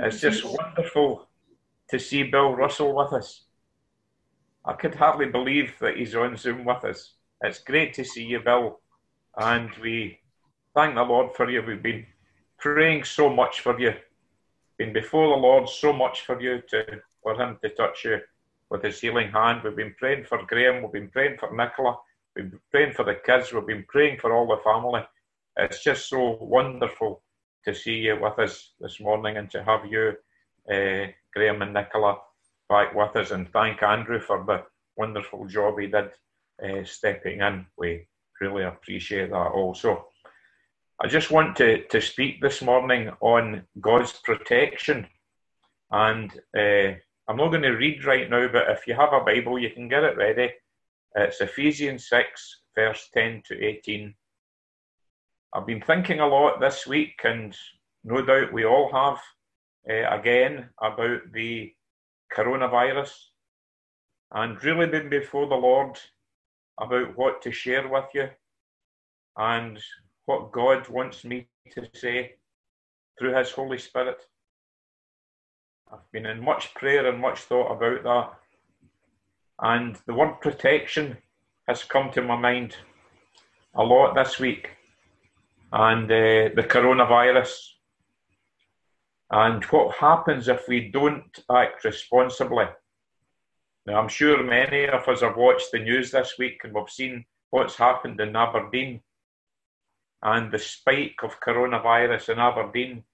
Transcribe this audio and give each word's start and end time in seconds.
It's 0.00 0.20
just 0.20 0.44
wonderful 0.44 1.28
to 1.90 1.98
see 1.98 2.22
Bill 2.24 2.54
Russell 2.54 2.94
with 2.94 3.12
us. 3.12 3.44
I 4.64 4.74
could 4.74 4.94
hardly 4.94 5.26
believe 5.26 5.74
that 5.80 5.96
he's 5.96 6.14
on 6.14 6.36
Zoom 6.36 6.64
with 6.64 6.84
us. 6.84 7.14
It's 7.42 7.58
great 7.58 7.94
to 7.94 8.04
see 8.04 8.24
you, 8.24 8.40
Bill, 8.40 8.80
and 9.36 9.70
we 9.80 10.18
thank 10.74 10.94
the 10.94 11.02
Lord 11.02 11.34
for 11.34 11.48
you. 11.48 11.62
We've 11.62 11.82
been 11.82 12.04
praying 12.58 13.04
so 13.04 13.30
much 13.30 13.60
for 13.60 13.80
you, 13.80 13.94
been 14.76 14.92
before 14.92 15.28
the 15.28 15.40
Lord 15.40 15.68
so 15.68 15.92
much 15.92 16.22
for 16.22 16.40
you 16.40 16.60
to 16.68 17.00
for 17.22 17.40
Him 17.40 17.58
to 17.62 17.70
touch 17.70 18.04
you 18.04 18.18
with 18.70 18.82
His 18.82 19.00
healing 19.00 19.30
hand. 19.30 19.62
We've 19.64 19.74
been 19.74 19.94
praying 19.98 20.24
for 20.24 20.44
Graham. 20.44 20.82
We've 20.82 20.92
been 20.92 21.08
praying 21.08 21.38
for 21.38 21.54
Nicola. 21.54 21.96
We've 22.36 22.50
been 22.50 22.60
praying 22.70 22.92
for 22.92 23.04
the 23.04 23.14
kids. 23.14 23.52
We've 23.52 23.66
been 23.66 23.86
praying 23.88 24.18
for 24.18 24.34
all 24.34 24.46
the 24.46 24.62
family. 24.62 25.02
It's 25.56 25.82
just 25.82 26.08
so 26.08 26.38
wonderful 26.40 27.22
to 27.68 27.74
see 27.74 27.96
you 27.96 28.18
with 28.18 28.38
us 28.38 28.72
this 28.80 28.98
morning 28.98 29.36
and 29.36 29.50
to 29.50 29.62
have 29.62 29.84
you, 29.84 30.14
uh, 30.72 31.06
Graham 31.34 31.60
and 31.60 31.74
Nicola, 31.74 32.16
back 32.66 32.94
with 32.94 33.14
us. 33.14 33.30
And 33.30 33.46
thank 33.52 33.82
Andrew 33.82 34.20
for 34.20 34.42
the 34.44 34.62
wonderful 34.96 35.46
job 35.46 35.78
he 35.78 35.86
did 35.86 36.10
uh, 36.64 36.84
stepping 36.84 37.40
in. 37.40 37.66
We 37.76 38.06
really 38.40 38.64
appreciate 38.64 39.30
that 39.30 39.52
also. 39.52 40.06
I 40.98 41.08
just 41.08 41.30
want 41.30 41.56
to, 41.56 41.84
to 41.88 42.00
speak 42.00 42.40
this 42.40 42.62
morning 42.62 43.10
on 43.20 43.64
God's 43.80 44.12
protection. 44.24 45.06
And 45.90 46.32
uh, 46.56 46.96
I'm 47.28 47.36
not 47.36 47.50
going 47.50 47.62
to 47.62 47.76
read 47.76 48.06
right 48.06 48.30
now, 48.30 48.48
but 48.48 48.70
if 48.70 48.86
you 48.86 48.94
have 48.94 49.12
a 49.12 49.20
Bible, 49.20 49.58
you 49.58 49.70
can 49.70 49.88
get 49.88 50.04
it 50.04 50.16
ready. 50.16 50.52
It's 51.14 51.42
Ephesians 51.42 52.08
6, 52.08 52.62
verse 52.74 53.10
10 53.12 53.42
to 53.48 53.62
18. 53.62 54.14
I've 55.54 55.66
been 55.66 55.80
thinking 55.80 56.20
a 56.20 56.26
lot 56.26 56.60
this 56.60 56.86
week, 56.86 57.20
and 57.24 57.56
no 58.04 58.20
doubt 58.22 58.52
we 58.52 58.66
all 58.66 58.92
have, 58.92 59.18
uh, 59.88 60.14
again, 60.14 60.68
about 60.82 61.20
the 61.32 61.72
coronavirus, 62.36 63.12
and 64.32 64.62
really 64.62 64.86
been 64.86 65.08
before 65.08 65.48
the 65.48 65.54
Lord 65.54 65.98
about 66.78 67.16
what 67.16 67.40
to 67.42 67.50
share 67.50 67.88
with 67.88 68.04
you 68.12 68.28
and 69.38 69.80
what 70.26 70.52
God 70.52 70.86
wants 70.90 71.24
me 71.24 71.48
to 71.72 71.88
say 71.94 72.34
through 73.18 73.34
His 73.34 73.50
Holy 73.50 73.78
Spirit. 73.78 74.18
I've 75.90 76.12
been 76.12 76.26
in 76.26 76.44
much 76.44 76.74
prayer 76.74 77.06
and 77.06 77.22
much 77.22 77.40
thought 77.40 77.72
about 77.72 78.02
that. 78.04 78.32
And 79.60 79.96
the 80.06 80.12
word 80.12 80.42
protection 80.42 81.16
has 81.66 81.84
come 81.84 82.10
to 82.12 82.20
my 82.20 82.36
mind 82.36 82.76
a 83.74 83.82
lot 83.82 84.14
this 84.14 84.38
week 84.38 84.77
and 85.72 86.04
uh, 86.04 86.54
the 86.54 86.66
coronavirus. 86.68 87.54
And 89.30 89.62
what 89.64 89.96
happens 89.96 90.48
if 90.48 90.66
we 90.68 90.90
don't 90.90 91.38
act 91.50 91.84
responsibly? 91.84 92.64
Now, 93.86 94.00
I'm 94.00 94.08
sure 94.08 94.42
many 94.42 94.86
of 94.86 95.06
us 95.08 95.20
have 95.20 95.36
watched 95.36 95.70
the 95.72 95.78
news 95.78 96.10
this 96.10 96.34
week 96.38 96.60
and 96.64 96.74
we've 96.74 96.90
seen 96.90 97.24
what's 97.50 97.76
happened 97.76 98.20
in 98.20 98.36
Aberdeen 98.36 99.00
and 100.22 100.50
the 100.50 100.58
spike 100.58 101.20
of 101.22 101.40
coronavirus 101.40 102.30
in 102.30 102.38
Aberdeen. 102.38 103.04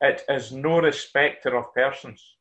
It 0.00 0.22
is 0.28 0.52
no 0.52 0.80
respecter 0.80 1.56
of 1.56 1.74
persons. 1.74 2.36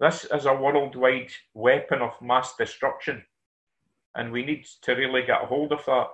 This 0.00 0.24
is 0.24 0.46
a 0.46 0.54
worldwide 0.54 1.32
weapon 1.54 2.02
of 2.02 2.20
mass 2.20 2.56
destruction, 2.56 3.24
and 4.14 4.32
we 4.32 4.44
need 4.44 4.66
to 4.82 4.92
really 4.92 5.22
get 5.22 5.44
a 5.44 5.46
hold 5.46 5.72
of 5.72 5.84
that. 5.86 6.08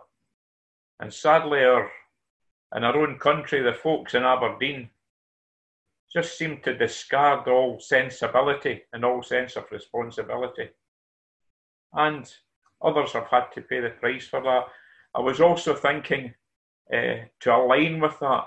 And 1.00 1.12
sadly, 1.12 1.64
our 1.64 1.90
in 2.74 2.84
our 2.84 2.96
own 2.96 3.18
country, 3.18 3.62
the 3.62 3.72
folks 3.72 4.14
in 4.14 4.22
Aberdeen 4.22 4.90
just 6.12 6.36
seem 6.36 6.60
to 6.62 6.76
discard 6.76 7.48
all 7.48 7.78
sensibility 7.80 8.82
and 8.92 9.04
all 9.04 9.22
sense 9.22 9.56
of 9.56 9.70
responsibility. 9.70 10.68
And 11.92 12.32
others 12.82 13.12
have 13.12 13.28
had 13.28 13.46
to 13.54 13.62
pay 13.62 13.80
the 13.80 13.90
price 13.90 14.26
for 14.26 14.42
that. 14.42 14.64
I 15.14 15.20
was 15.20 15.40
also 15.40 15.74
thinking 15.74 16.34
uh, 16.92 17.26
to 17.40 17.54
align 17.54 18.00
with 18.00 18.18
that, 18.20 18.44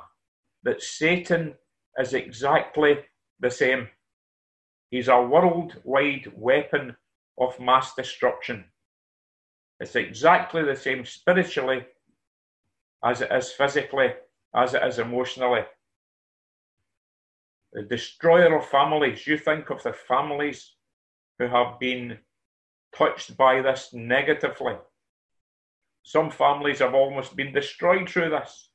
that 0.64 0.82
Satan 0.82 1.56
is 1.98 2.14
exactly 2.14 3.00
the 3.40 3.52
same. 3.52 3.90
He's 4.90 5.08
a 5.08 5.22
worldwide 5.22 6.32
weapon 6.36 6.96
of 7.38 7.60
mass 7.60 7.94
destruction. 7.96 8.66
It's 9.80 9.96
exactly 9.96 10.64
the 10.64 10.76
same 10.76 11.06
spiritually 11.06 11.86
as 13.04 13.22
it 13.22 13.32
is 13.32 13.52
physically, 13.52 14.14
as 14.56 14.74
it 14.74 14.84
is 14.84 15.00
emotionally. 15.00 15.62
The 17.74 17.84
destroyer 17.84 18.56
of 18.56 18.70
families, 18.70 19.26
you 19.26 19.38
think 19.38 19.70
of 19.70 19.82
the 19.84 19.94
families 19.94 20.74
who 21.40 21.48
have 21.48 21.80
been 21.80 22.20
touched 22.96 23.36
by 23.36 23.62
this 23.62 23.90
negatively. 23.94 24.76
Some 26.04 26.30
families 26.30 26.80
have 26.80 26.94
almost 26.94 27.36
been 27.36 27.54
destroyed 27.54 28.10
through 28.10 28.30
this. 28.30 28.70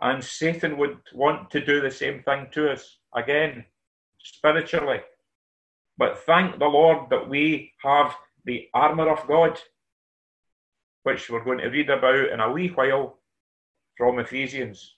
And 0.00 0.22
Satan 0.22 0.76
would 0.76 0.98
want 1.14 1.50
to 1.50 1.64
do 1.64 1.80
the 1.80 1.90
same 1.90 2.22
thing 2.22 2.48
to 2.52 2.70
us 2.70 2.98
again, 3.14 3.64
spiritually. 4.18 5.00
But 5.96 6.18
thank 6.26 6.58
the 6.58 6.66
Lord 6.66 7.08
that 7.08 7.28
we 7.28 7.72
have 7.82 8.14
the 8.44 8.68
armour 8.74 9.08
of 9.10 9.26
God 9.26 9.58
which 11.06 11.30
we're 11.30 11.44
going 11.44 11.58
to 11.58 11.68
read 11.68 11.88
about 11.88 12.30
in 12.32 12.40
a 12.40 12.50
wee 12.50 12.66
while 12.66 13.16
from 13.96 14.18
Ephesians. 14.18 14.96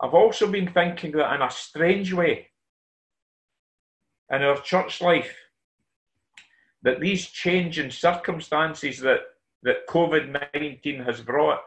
I've 0.00 0.14
also 0.14 0.50
been 0.50 0.72
thinking 0.72 1.12
that 1.12 1.34
in 1.34 1.42
a 1.42 1.50
strange 1.50 2.10
way, 2.14 2.48
in 4.32 4.42
our 4.42 4.58
church 4.62 5.02
life, 5.02 5.36
that 6.84 7.00
these 7.00 7.26
changing 7.26 7.90
circumstances 7.90 8.98
that, 9.00 9.20
that 9.62 9.86
COVID 9.90 10.34
19 10.54 11.02
has 11.02 11.20
brought, 11.20 11.60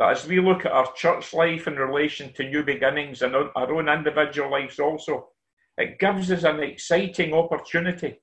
that 0.00 0.10
as 0.10 0.26
we 0.26 0.40
look 0.40 0.66
at 0.66 0.72
our 0.72 0.92
church 0.94 1.32
life 1.32 1.68
in 1.68 1.76
relation 1.76 2.32
to 2.32 2.50
new 2.50 2.64
beginnings 2.64 3.22
and 3.22 3.36
our 3.36 3.72
own 3.72 3.88
individual 3.88 4.50
lives 4.50 4.80
also, 4.80 5.28
it 5.78 6.00
gives 6.00 6.32
us 6.32 6.42
an 6.42 6.58
exciting 6.58 7.32
opportunity 7.32 8.20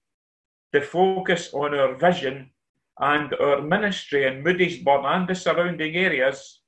to 0.73 0.81
focus 0.81 1.53
on 1.53 1.73
our 1.73 1.95
vision 1.95 2.51
and 2.99 3.33
our 3.35 3.61
ministry 3.61 4.25
in 4.25 4.43
Moodiesburn 4.43 5.05
and 5.05 5.27
the 5.27 5.35
surrounding 5.35 5.95
areas 5.95 6.61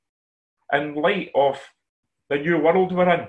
in 0.71 0.95
light 0.95 1.29
of 1.35 1.59
the 2.29 2.37
new 2.37 2.57
world 2.57 2.93
we're 2.93 3.09
in. 3.09 3.27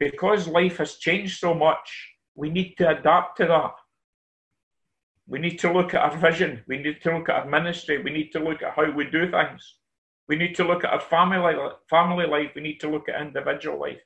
Because 0.00 0.48
life 0.48 0.78
has 0.78 0.96
changed 0.96 1.38
so 1.38 1.52
much, 1.54 2.14
we 2.34 2.48
need 2.48 2.74
to 2.78 2.88
adapt 2.88 3.36
to 3.36 3.46
that. 3.46 3.74
We 5.28 5.38
need 5.38 5.58
to 5.60 5.72
look 5.72 5.94
at 5.94 6.00
our 6.00 6.16
vision. 6.16 6.64
We 6.66 6.78
need 6.78 7.02
to 7.02 7.16
look 7.16 7.28
at 7.28 7.36
our 7.36 7.48
ministry. 7.48 8.02
We 8.02 8.10
need 8.10 8.30
to 8.32 8.40
look 8.40 8.62
at 8.62 8.74
how 8.74 8.90
we 8.90 9.04
do 9.04 9.30
things. 9.30 9.76
We 10.28 10.36
need 10.36 10.54
to 10.56 10.64
look 10.64 10.82
at 10.82 10.92
our 10.92 11.00
family, 11.00 11.54
family 11.90 12.26
life. 12.26 12.52
We 12.56 12.62
need 12.62 12.80
to 12.80 12.90
look 12.90 13.08
at 13.08 13.20
individual 13.20 13.78
life. 13.78 14.00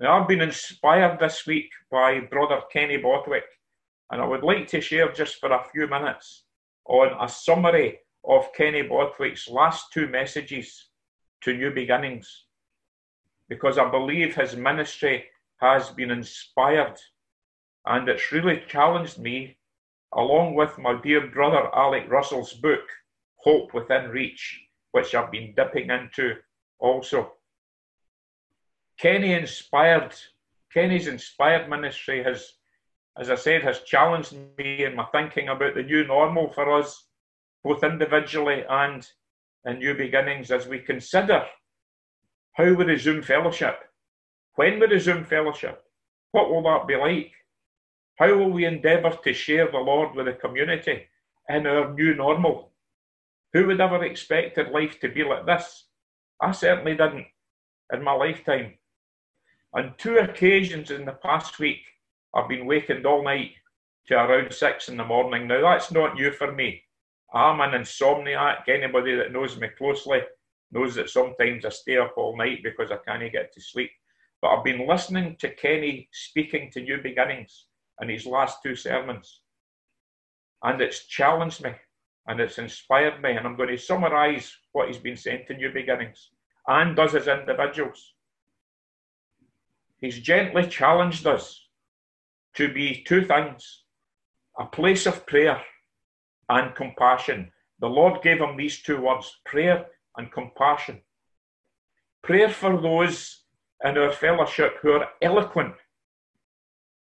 Now, 0.00 0.20
I've 0.20 0.28
been 0.28 0.40
inspired 0.40 1.20
this 1.20 1.46
week 1.46 1.70
by 1.90 2.20
Brother 2.20 2.60
Kenny 2.72 2.96
Borthwick 2.96 3.44
and 4.10 4.20
I 4.20 4.26
would 4.26 4.42
like 4.42 4.66
to 4.68 4.80
share 4.80 5.12
just 5.12 5.36
for 5.36 5.52
a 5.52 5.64
few 5.72 5.86
minutes 5.86 6.44
on 6.86 7.16
a 7.20 7.28
summary 7.28 7.98
of 8.24 8.52
Kenny 8.52 8.82
Borthwick's 8.82 9.48
last 9.48 9.92
two 9.92 10.08
messages 10.08 10.88
to 11.42 11.56
New 11.56 11.70
Beginnings, 11.70 12.44
because 13.48 13.78
I 13.78 13.90
believe 13.90 14.34
his 14.34 14.56
ministry 14.56 15.24
has 15.60 15.90
been 15.90 16.10
inspired 16.10 16.98
and 17.86 18.08
it's 18.08 18.32
really 18.32 18.62
challenged 18.68 19.18
me, 19.18 19.56
along 20.12 20.54
with 20.54 20.76
my 20.78 21.00
dear 21.00 21.26
brother 21.28 21.74
Alec 21.74 22.10
Russell's 22.10 22.52
book, 22.52 22.82
Hope 23.36 23.72
Within 23.72 24.10
Reach, 24.10 24.60
which 24.92 25.14
I've 25.14 25.30
been 25.30 25.54
dipping 25.54 25.90
into 25.90 26.36
also. 26.78 27.32
Kenny 28.98 29.32
inspired, 29.32 30.14
Kenny's 30.72 31.06
inspired 31.08 31.70
ministry 31.70 32.22
has 32.22 32.52
as 33.18 33.30
I 33.30 33.34
said, 33.34 33.62
has 33.62 33.82
challenged 33.82 34.34
me 34.56 34.84
in 34.84 34.94
my 34.94 35.04
thinking 35.06 35.48
about 35.48 35.74
the 35.74 35.82
new 35.82 36.04
normal 36.04 36.52
for 36.52 36.72
us, 36.72 37.06
both 37.64 37.84
individually 37.84 38.64
and 38.68 39.06
in 39.64 39.78
new 39.78 39.94
beginnings, 39.94 40.50
as 40.50 40.66
we 40.66 40.78
consider 40.78 41.44
how 42.54 42.64
we 42.64 42.84
resume 42.84 43.22
fellowship. 43.22 43.78
When 44.54 44.80
we 44.80 44.86
resume 44.86 45.24
fellowship, 45.24 45.82
what 46.32 46.50
will 46.50 46.62
that 46.62 46.86
be 46.86 46.96
like? 46.96 47.32
How 48.18 48.34
will 48.34 48.50
we 48.50 48.64
endeavour 48.64 49.16
to 49.24 49.32
share 49.32 49.70
the 49.70 49.78
Lord 49.78 50.14
with 50.14 50.26
the 50.26 50.32
community 50.32 51.06
in 51.48 51.66
our 51.66 51.92
new 51.92 52.14
normal? 52.14 52.72
Who 53.52 53.66
would 53.66 53.80
ever 53.80 54.04
expected 54.04 54.70
life 54.70 55.00
to 55.00 55.08
be 55.08 55.24
like 55.24 55.46
this? 55.46 55.86
I 56.40 56.52
certainly 56.52 56.92
didn't 56.92 57.26
in 57.92 58.04
my 58.04 58.12
lifetime. 58.12 58.74
On 59.74 59.94
two 59.98 60.18
occasions 60.18 60.90
in 60.90 61.04
the 61.04 61.12
past 61.12 61.58
week, 61.58 61.82
I've 62.34 62.48
been 62.48 62.66
wakened 62.66 63.06
all 63.06 63.24
night 63.24 63.52
to 64.06 64.14
around 64.14 64.52
six 64.52 64.88
in 64.88 64.96
the 64.96 65.04
morning. 65.04 65.46
Now, 65.46 65.62
that's 65.62 65.92
not 65.92 66.14
new 66.14 66.32
for 66.32 66.52
me. 66.52 66.82
I'm 67.32 67.60
an 67.60 67.80
insomniac. 67.80 68.68
Anybody 68.68 69.14
that 69.16 69.32
knows 69.32 69.58
me 69.58 69.68
closely 69.76 70.20
knows 70.72 70.94
that 70.94 71.10
sometimes 71.10 71.64
I 71.64 71.68
stay 71.70 71.98
up 71.98 72.14
all 72.16 72.36
night 72.36 72.60
because 72.62 72.90
I 72.90 72.98
can't 73.06 73.32
get 73.32 73.52
to 73.52 73.60
sleep. 73.60 73.90
But 74.40 74.48
I've 74.48 74.64
been 74.64 74.86
listening 74.86 75.36
to 75.40 75.54
Kenny 75.54 76.08
speaking 76.12 76.70
to 76.72 76.80
New 76.80 77.00
Beginnings 77.02 77.66
in 78.00 78.08
his 78.08 78.26
last 78.26 78.58
two 78.62 78.74
sermons. 78.74 79.42
And 80.62 80.80
it's 80.80 81.06
challenged 81.06 81.62
me 81.62 81.72
and 82.26 82.40
it's 82.40 82.58
inspired 82.58 83.22
me. 83.22 83.32
And 83.32 83.46
I'm 83.46 83.56
going 83.56 83.68
to 83.68 83.78
summarise 83.78 84.56
what 84.72 84.88
he's 84.88 84.98
been 84.98 85.16
saying 85.16 85.44
to 85.48 85.54
New 85.54 85.72
Beginnings 85.72 86.30
and 86.66 86.98
us 86.98 87.14
as 87.14 87.28
individuals. 87.28 88.14
He's 90.00 90.18
gently 90.18 90.66
challenged 90.66 91.26
us 91.26 91.68
to 92.56 92.72
be 92.72 93.04
two 93.06 93.24
things 93.24 93.84
a 94.58 94.66
place 94.66 95.06
of 95.06 95.26
prayer 95.26 95.62
and 96.48 96.74
compassion. 96.74 97.50
The 97.80 97.88
Lord 97.88 98.22
gave 98.22 98.40
him 98.40 98.56
these 98.56 98.82
two 98.82 99.00
words 99.00 99.40
prayer 99.46 99.86
and 100.16 100.30
compassion. 100.30 101.00
Prayer 102.22 102.50
for 102.50 102.80
those 102.80 103.44
in 103.84 103.96
our 103.96 104.12
fellowship 104.12 104.76
who 104.82 104.92
are 104.92 105.08
eloquent, 105.22 105.74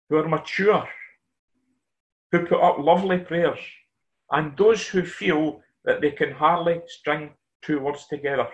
who 0.08 0.16
are 0.18 0.28
mature, 0.28 0.88
who 2.30 2.46
put 2.46 2.60
up 2.62 2.78
lovely 2.78 3.18
prayers, 3.18 3.58
and 4.30 4.56
those 4.56 4.86
who 4.86 5.02
feel 5.04 5.60
that 5.84 6.00
they 6.00 6.12
can 6.12 6.30
hardly 6.30 6.80
string 6.86 7.30
two 7.62 7.80
words 7.80 8.06
together. 8.06 8.48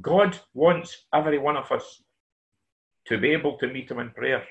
God 0.00 0.38
wants 0.54 1.06
every 1.14 1.38
one 1.38 1.56
of 1.56 1.70
us 1.70 2.02
to 3.06 3.18
be 3.18 3.30
able 3.30 3.58
to 3.58 3.68
meet 3.68 3.90
Him 3.90 4.00
in 4.00 4.10
prayer 4.10 4.44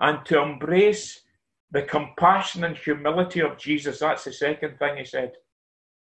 and 0.00 0.24
to 0.26 0.40
embrace 0.40 1.20
the 1.70 1.82
compassion 1.82 2.64
and 2.64 2.76
humility 2.76 3.40
of 3.40 3.58
Jesus. 3.58 4.00
That's 4.00 4.24
the 4.24 4.32
second 4.32 4.78
thing 4.78 4.96
He 4.96 5.04
said. 5.04 5.32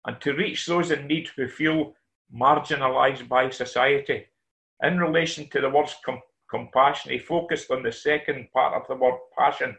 And 0.05 0.19
to 0.21 0.33
reach 0.33 0.65
those 0.65 0.91
in 0.91 1.07
need 1.07 1.29
who 1.35 1.47
feel 1.47 1.93
marginalized 2.33 3.27
by 3.27 3.49
society. 3.49 4.25
In 4.81 4.97
relation 4.97 5.47
to 5.49 5.61
the 5.61 5.69
words 5.69 5.95
com- 6.03 6.21
compassion, 6.49 7.11
he 7.11 7.19
focused 7.19 7.69
on 7.69 7.83
the 7.83 7.91
second 7.91 8.47
part 8.53 8.73
of 8.73 8.87
the 8.87 8.95
word 8.95 9.19
passion. 9.37 9.75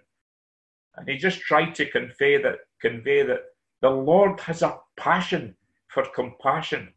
And 0.96 1.08
he 1.08 1.16
just 1.16 1.40
tried 1.40 1.74
to 1.76 1.90
convey 1.90 2.40
that, 2.42 2.58
convey 2.80 3.22
that 3.24 3.44
the 3.80 3.90
Lord 3.90 4.38
has 4.40 4.62
a 4.62 4.78
passion 4.96 5.56
for 5.88 6.04
compassion. 6.14 6.92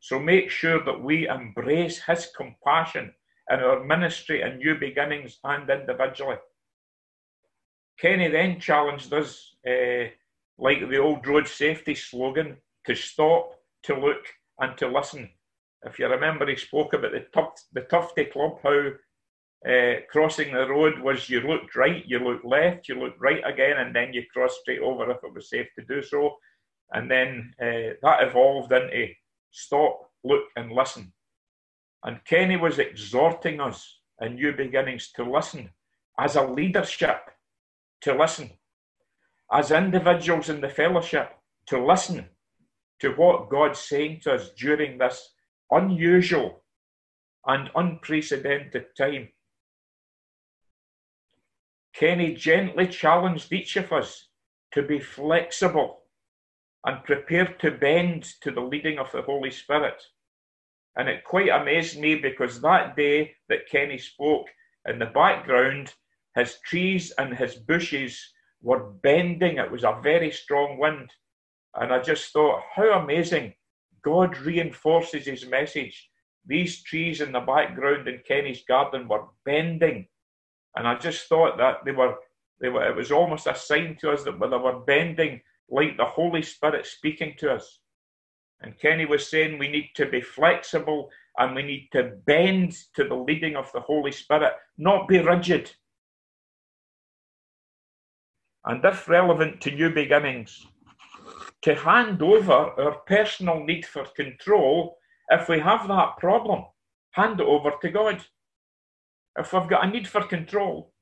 So 0.00 0.18
make 0.18 0.50
sure 0.50 0.84
that 0.84 1.02
we 1.02 1.28
embrace 1.28 2.02
his 2.02 2.28
compassion 2.36 3.14
in 3.50 3.60
our 3.60 3.84
ministry 3.84 4.42
and 4.42 4.58
new 4.58 4.76
beginnings 4.76 5.38
and 5.44 5.68
individually. 5.68 6.36
Kenny 7.98 8.28
then 8.28 8.58
challenged 8.60 9.12
us, 9.12 9.54
uh, 9.66 10.08
like 10.58 10.88
the 10.88 10.98
old 10.98 11.26
road 11.26 11.46
safety 11.46 11.94
slogan, 11.94 12.56
to 12.86 12.94
stop, 12.94 13.54
to 13.84 13.98
look, 13.98 14.24
and 14.58 14.76
to 14.78 14.88
listen. 14.88 15.28
If 15.84 15.98
you 15.98 16.06
remember, 16.06 16.46
he 16.48 16.56
spoke 16.56 16.94
about 16.94 17.12
the, 17.12 17.26
tuft, 17.32 17.64
the 17.72 17.82
Tufty 17.82 18.24
Club, 18.26 18.58
how 18.62 18.90
uh, 19.68 19.94
crossing 20.10 20.52
the 20.52 20.68
road 20.68 20.98
was 21.00 21.28
you 21.28 21.40
looked 21.40 21.76
right, 21.76 22.04
you 22.06 22.18
looked 22.18 22.44
left, 22.44 22.88
you 22.88 22.98
looked 22.98 23.20
right 23.20 23.42
again, 23.44 23.78
and 23.78 23.94
then 23.94 24.12
you 24.12 24.22
crossed 24.32 24.60
straight 24.60 24.80
over 24.80 25.10
if 25.10 25.22
it 25.22 25.34
was 25.34 25.50
safe 25.50 25.68
to 25.78 25.84
do 25.84 26.02
so. 26.02 26.36
And 26.92 27.10
then 27.10 27.54
uh, 27.60 27.94
that 28.02 28.22
evolved 28.22 28.72
into 28.72 29.08
stop, 29.50 30.10
look, 30.24 30.44
and 30.56 30.72
listen. 30.72 31.12
And 32.04 32.24
Kenny 32.24 32.56
was 32.56 32.78
exhorting 32.78 33.60
us 33.60 34.00
in 34.20 34.34
New 34.34 34.52
Beginnings 34.52 35.12
to 35.12 35.24
listen 35.24 35.70
as 36.18 36.36
a 36.36 36.44
leadership, 36.46 37.30
to 38.02 38.14
listen 38.14 38.50
as 39.52 39.70
individuals 39.70 40.48
in 40.48 40.60
the 40.60 40.68
fellowship, 40.68 41.32
to 41.66 41.84
listen 41.84 42.26
to 43.00 43.10
what 43.10 43.50
God's 43.50 43.78
saying 43.78 44.20
to 44.22 44.34
us 44.34 44.50
during 44.50 44.98
this 44.98 45.30
unusual 45.70 46.62
and 47.46 47.70
unprecedented 47.74 48.86
time. 48.96 49.28
Kenny 51.94 52.34
gently 52.34 52.86
challenged 52.86 53.52
each 53.52 53.76
of 53.76 53.92
us 53.92 54.28
to 54.72 54.82
be 54.82 54.98
flexible 54.98 56.02
and 56.84 57.04
prepared 57.04 57.60
to 57.60 57.70
bend 57.70 58.24
to 58.40 58.50
the 58.50 58.60
leading 58.60 58.98
of 58.98 59.12
the 59.12 59.22
Holy 59.22 59.50
Spirit. 59.50 60.02
And 60.96 61.08
it 61.08 61.24
quite 61.24 61.48
amazed 61.48 61.98
me 61.98 62.16
because 62.16 62.60
that 62.60 62.96
day 62.96 63.32
that 63.48 63.68
Kenny 63.70 63.98
spoke, 63.98 64.48
in 64.86 64.98
the 64.98 65.06
background, 65.06 65.94
his 66.34 66.58
trees 66.64 67.12
and 67.18 67.34
his 67.34 67.54
bushes 67.54 68.32
were 68.62 68.90
bending. 69.02 69.58
It 69.58 69.70
was 69.70 69.84
a 69.84 69.98
very 70.02 70.30
strong 70.30 70.78
wind. 70.78 71.10
And 71.74 71.92
I 71.92 72.00
just 72.00 72.32
thought, 72.32 72.62
how 72.74 72.98
amazing. 72.98 73.54
God 74.02 74.36
reinforces 74.38 75.26
his 75.26 75.46
message. 75.46 76.10
These 76.44 76.82
trees 76.82 77.20
in 77.20 77.30
the 77.32 77.40
background 77.40 78.08
in 78.08 78.20
Kenny's 78.26 78.64
garden 78.66 79.06
were 79.06 79.26
bending. 79.44 80.08
And 80.76 80.88
I 80.88 80.96
just 80.96 81.28
thought 81.28 81.56
that 81.58 81.84
they 81.84 81.92
were, 81.92 82.16
they 82.60 82.68
were, 82.68 82.88
it 82.88 82.96
was 82.96 83.12
almost 83.12 83.46
a 83.46 83.54
sign 83.54 83.96
to 84.00 84.10
us 84.10 84.24
that 84.24 84.40
they 84.40 84.46
were 84.48 84.80
bending 84.80 85.40
like 85.70 85.96
the 85.96 86.04
Holy 86.04 86.42
Spirit 86.42 86.84
speaking 86.84 87.34
to 87.38 87.52
us. 87.52 87.78
And 88.62 88.78
Kenny 88.78 89.06
was 89.06 89.28
saying 89.28 89.58
we 89.58 89.68
need 89.68 89.90
to 89.94 90.06
be 90.06 90.20
flexible 90.20 91.10
and 91.38 91.54
we 91.54 91.62
need 91.62 91.88
to 91.92 92.12
bend 92.26 92.76
to 92.94 93.04
the 93.04 93.14
leading 93.14 93.56
of 93.56 93.70
the 93.72 93.80
Holy 93.80 94.12
Spirit, 94.12 94.52
not 94.78 95.08
be 95.08 95.18
rigid. 95.18 95.72
And 98.64 98.84
if 98.84 99.08
relevant 99.08 99.60
to 99.62 99.72
new 99.72 99.90
beginnings, 99.90 100.66
to 101.62 101.74
hand 101.74 102.22
over 102.22 102.52
our 102.52 102.98
personal 103.06 103.64
need 103.64 103.84
for 103.84 104.04
control, 104.04 104.96
if 105.30 105.48
we 105.48 105.58
have 105.58 105.88
that 105.88 106.16
problem, 106.18 106.64
hand 107.12 107.40
it 107.40 107.46
over 107.46 107.72
to 107.80 107.88
God. 107.90 108.24
If 109.38 109.52
we've 109.52 109.68
got 109.68 109.84
a 109.84 109.90
need 109.90 110.06
for 110.06 110.22
control, 110.22 110.92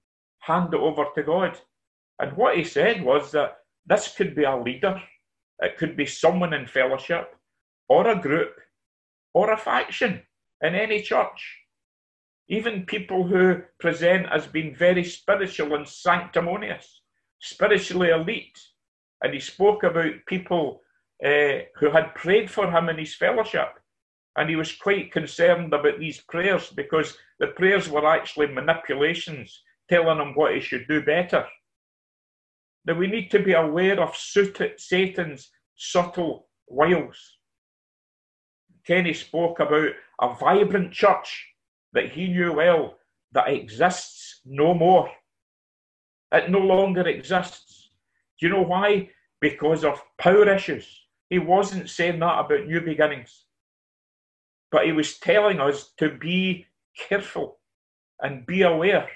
hand 0.40 0.72
it 0.72 0.80
over 0.80 1.06
to 1.14 1.22
God. 1.22 1.58
And 2.18 2.36
what 2.36 2.56
he 2.56 2.64
said 2.64 3.02
was 3.02 3.32
that 3.32 3.58
this 3.86 4.14
could 4.14 4.34
be 4.34 4.44
a 4.44 4.56
leader, 4.56 5.02
it 5.60 5.76
could 5.76 5.96
be 5.96 6.06
someone 6.06 6.54
in 6.54 6.66
fellowship, 6.66 7.34
or 7.90 8.06
a 8.06 8.20
group, 8.20 8.54
or 9.34 9.50
a 9.50 9.58
faction 9.58 10.22
in 10.62 10.74
any 10.76 11.02
church. 11.02 11.58
Even 12.48 12.86
people 12.86 13.26
who 13.26 13.62
present 13.80 14.26
as 14.32 14.46
being 14.46 14.74
very 14.76 15.02
spiritual 15.02 15.74
and 15.74 15.86
sanctimonious, 15.86 17.02
spiritually 17.40 18.10
elite, 18.10 18.58
and 19.22 19.34
he 19.34 19.40
spoke 19.40 19.82
about 19.82 20.24
people 20.26 20.80
uh, 21.24 21.66
who 21.78 21.90
had 21.90 22.14
prayed 22.14 22.48
for 22.48 22.70
him 22.70 22.88
in 22.88 22.96
his 22.96 23.16
fellowship. 23.16 23.68
And 24.36 24.48
he 24.48 24.54
was 24.54 24.72
quite 24.76 25.12
concerned 25.12 25.74
about 25.74 25.98
these 25.98 26.20
prayers 26.28 26.70
because 26.70 27.18
the 27.40 27.48
prayers 27.48 27.88
were 27.88 28.06
actually 28.06 28.46
manipulations 28.46 29.62
telling 29.88 30.18
him 30.18 30.34
what 30.34 30.54
he 30.54 30.60
should 30.60 30.86
do 30.86 31.02
better. 31.02 31.44
Now 32.86 32.94
we 32.94 33.08
need 33.08 33.30
to 33.32 33.40
be 33.40 33.52
aware 33.52 34.00
of 34.00 34.16
Satan's 34.16 35.50
subtle 35.76 36.48
wiles. 36.68 37.39
Kenny 38.90 39.14
spoke 39.14 39.60
about 39.60 39.90
a 40.20 40.34
vibrant 40.34 40.90
church 40.90 41.46
that 41.92 42.10
he 42.10 42.26
knew 42.26 42.52
well 42.52 42.96
that 43.30 43.48
exists 43.48 44.40
no 44.44 44.74
more. 44.74 45.08
It 46.32 46.50
no 46.50 46.58
longer 46.58 47.06
exists. 47.06 47.92
Do 48.40 48.46
you 48.48 48.52
know 48.52 48.62
why? 48.62 49.10
Because 49.40 49.84
of 49.84 50.02
power 50.18 50.52
issues. 50.52 51.02
He 51.28 51.38
wasn't 51.38 51.88
saying 51.88 52.18
that 52.18 52.40
about 52.40 52.66
new 52.66 52.80
beginnings. 52.80 53.44
But 54.72 54.86
he 54.86 54.90
was 54.90 55.18
telling 55.18 55.60
us 55.60 55.92
to 55.98 56.10
be 56.10 56.66
careful 56.98 57.60
and 58.18 58.44
be 58.44 58.62
aware 58.62 59.08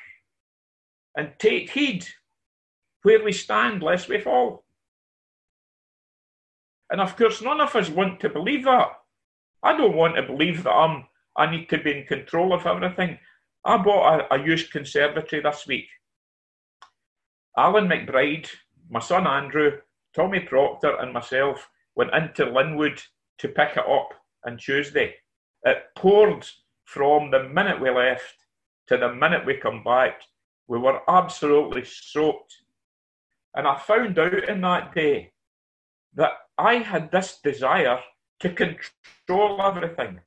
and 1.17 1.33
take 1.41 1.71
heed 1.71 2.07
where 3.03 3.25
we 3.25 3.33
stand 3.33 3.83
lest 3.83 4.09
we 4.09 4.21
fall. 4.21 4.63
And 6.91 7.01
of 7.01 7.17
course, 7.17 7.43
none 7.43 7.61
of 7.61 7.75
us 7.75 7.91
want 7.91 8.21
to 8.21 8.29
believe 8.29 8.67
that. 8.67 8.93
I 9.65 9.77
don't 9.77 9.97
want 9.97 10.15
to 10.15 10.23
believe 10.23 10.63
that 10.63 10.73
I'm, 10.73 11.07
I 11.37 11.51
need 11.51 11.69
to 11.71 11.79
be 11.79 11.99
in 11.99 12.07
control 12.07 12.53
of 12.53 12.67
everything. 12.67 13.19
I 13.65 13.79
bought 13.79 14.21
a, 14.31 14.35
a 14.35 14.47
used 14.47 14.71
conservatory 14.71 15.43
this 15.43 15.67
week. 15.67 15.89
Alan 17.57 17.89
McBride 17.89 18.49
my 18.91 19.01
son 19.01 19.27
Andrew, 19.27 19.73
Tommy 20.15 20.41
Proctor, 20.41 20.97
and 21.01 21.13
myself 21.13 21.69
went 21.97 22.15
into 22.15 22.45
Linwood 22.45 23.03
to 23.39 23.49
pick 23.49 23.77
it 23.77 23.89
up 23.89 24.11
on 24.47 24.59
Tuesday. 24.59 25.15
It 25.65 25.79
poured 25.97 26.47
from 26.85 27.31
the 27.31 27.49
minute 27.49 27.81
we 27.81 27.91
left 27.91 28.37
to 28.89 28.97
the 28.97 29.13
minute 29.13 29.47
we 29.47 29.57
come 29.57 29.83
back. 29.83 30.23
We 30.69 30.79
were 30.79 31.01
absolutely 31.09 31.85
soaked. 31.85 32.55
And 33.55 33.67
I 33.67 33.79
found 33.79 34.19
out 34.19 34.49
in 34.49 34.61
that 34.61 34.95
day 34.95 35.33
that 36.15 36.33
I 36.59 36.77
had 36.77 37.11
this 37.11 37.39
desire 37.43 37.99
to 38.45 38.51
control 39.27 39.63
everything 39.63 40.21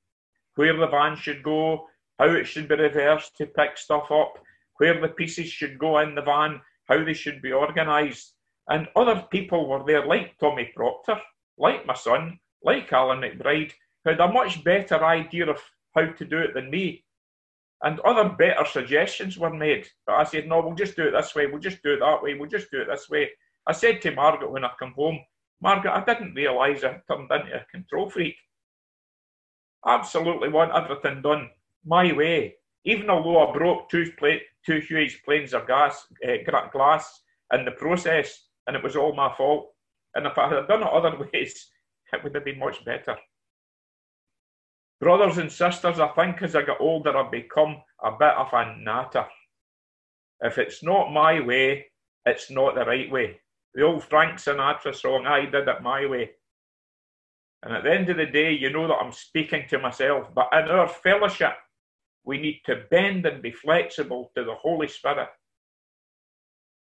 where 0.55 0.75
the 0.75 0.87
van 0.87 1.15
should 1.15 1.43
go, 1.43 1.87
how 2.17 2.25
it 2.25 2.45
should 2.45 2.67
be 2.67 2.75
reversed 2.75 3.37
to 3.37 3.45
pick 3.45 3.77
stuff 3.77 4.09
up, 4.11 4.39
where 4.77 4.99
the 4.99 5.09
pieces 5.09 5.47
should 5.47 5.77
go 5.77 5.99
in 5.99 6.15
the 6.15 6.21
van, 6.23 6.59
how 6.85 7.03
they 7.03 7.13
should 7.13 7.41
be 7.43 7.53
organised. 7.53 8.33
And 8.69 8.87
other 8.95 9.27
people 9.31 9.69
were 9.69 9.83
there, 9.85 10.05
like 10.05 10.35
Tommy 10.39 10.71
Proctor, 10.75 11.21
like 11.59 11.85
my 11.85 11.93
son, 11.93 12.39
like 12.63 12.91
Alan 12.91 13.21
McBride, 13.21 13.71
who 14.03 14.09
had 14.09 14.19
a 14.19 14.27
much 14.27 14.63
better 14.63 15.05
idea 15.05 15.47
of 15.47 15.61
how 15.95 16.07
to 16.07 16.25
do 16.25 16.39
it 16.39 16.55
than 16.55 16.71
me. 16.71 17.05
And 17.83 17.99
other 17.99 18.29
better 18.29 18.65
suggestions 18.65 19.37
were 19.37 19.53
made. 19.53 19.87
But 20.07 20.15
I 20.15 20.23
said, 20.23 20.47
no, 20.47 20.61
we'll 20.61 20.73
just 20.73 20.95
do 20.95 21.07
it 21.07 21.11
this 21.11 21.35
way. 21.35 21.45
We'll 21.45 21.59
just 21.59 21.83
do 21.83 21.93
it 21.93 21.99
that 21.99 22.23
way. 22.23 22.33
We'll 22.33 22.49
just 22.49 22.71
do 22.71 22.81
it 22.81 22.87
this 22.89 23.07
way. 23.09 23.29
I 23.67 23.73
said 23.73 24.01
to 24.01 24.11
Margaret 24.11 24.51
when 24.51 24.65
I 24.65 24.71
come 24.79 24.93
home, 24.93 25.19
Margaret, 25.61 25.91
I 25.91 26.03
didn't 26.03 26.35
realise 26.35 26.83
I 26.83 27.01
turned 27.07 27.31
into 27.31 27.55
a 27.55 27.65
control 27.71 28.09
freak. 28.09 28.35
Absolutely 29.85 30.49
want 30.49 30.73
everything 30.75 31.21
done 31.21 31.49
my 31.85 32.11
way. 32.13 32.55
Even 32.85 33.09
although 33.09 33.49
I 33.49 33.57
broke 33.57 33.89
two, 33.89 34.11
two 34.65 34.79
huge 34.79 35.21
planes 35.23 35.53
of 35.53 35.67
gas, 35.67 36.05
uh, 36.27 36.67
glass 36.71 37.21
in 37.53 37.65
the 37.65 37.71
process, 37.71 38.47
and 38.67 38.75
it 38.75 38.83
was 38.83 38.95
all 38.95 39.13
my 39.13 39.33
fault. 39.35 39.69
And 40.15 40.25
if 40.25 40.37
I 40.37 40.49
had 40.49 40.67
done 40.67 40.83
it 40.83 40.87
other 40.87 41.17
ways, 41.33 41.69
it 42.13 42.23
would 42.23 42.35
have 42.35 42.45
been 42.45 42.59
much 42.59 42.83
better. 42.85 43.17
Brothers 44.99 45.37
and 45.37 45.51
sisters, 45.51 45.99
I 45.99 46.07
think 46.09 46.41
as 46.41 46.55
I 46.55 46.63
get 46.63 46.77
older, 46.79 47.15
I've 47.15 47.31
become 47.31 47.77
a 48.03 48.11
bit 48.11 48.33
of 48.35 48.51
a 48.51 48.75
natter. 48.79 49.25
If 50.41 50.57
it's 50.57 50.83
not 50.83 51.11
my 51.11 51.39
way, 51.39 51.87
it's 52.25 52.49
not 52.49 52.75
the 52.75 52.85
right 52.85 53.11
way. 53.11 53.39
The 53.77 53.83
old 53.83 54.03
Frank 54.03 54.39
Sinatra 54.39 54.95
song, 54.95 55.27
I 55.27 55.45
did 55.45 55.67
it 55.67 55.83
my 55.83 56.07
way. 56.07 56.31
And 57.61 57.75
at 57.75 57.83
the 57.83 57.93
end 57.93 58.09
of 58.09 58.17
the 58.17 58.25
day, 58.25 58.51
you 58.51 58.71
know 58.71 58.87
that 58.87 58.95
I'm 58.95 59.11
speaking 59.11 59.65
to 59.69 59.77
myself, 59.77 60.33
but 60.33 60.49
in 60.51 60.67
our 60.67 60.87
fellowship, 60.87 61.53
we 62.23 62.39
need 62.39 62.61
to 62.65 62.85
bend 62.89 63.27
and 63.27 63.39
be 63.39 63.51
flexible 63.51 64.31
to 64.35 64.43
the 64.43 64.55
Holy 64.55 64.87
Spirit. 64.87 65.29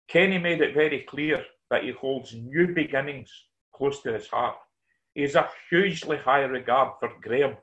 Kenny 0.07 0.39
made 0.39 0.61
it 0.61 0.75
very 0.75 1.01
clear 1.01 1.45
that 1.71 1.83
he 1.83 1.91
holds 1.91 2.33
new 2.35 2.73
beginnings 2.73 3.33
close 3.75 4.01
to 4.03 4.13
his 4.13 4.29
heart. 4.29 4.57
He 5.13 5.23
has 5.23 5.35
a 5.35 5.49
hugely 5.69 6.19
high 6.19 6.45
regard 6.45 6.93
for 7.01 7.11
Graham 7.21 7.57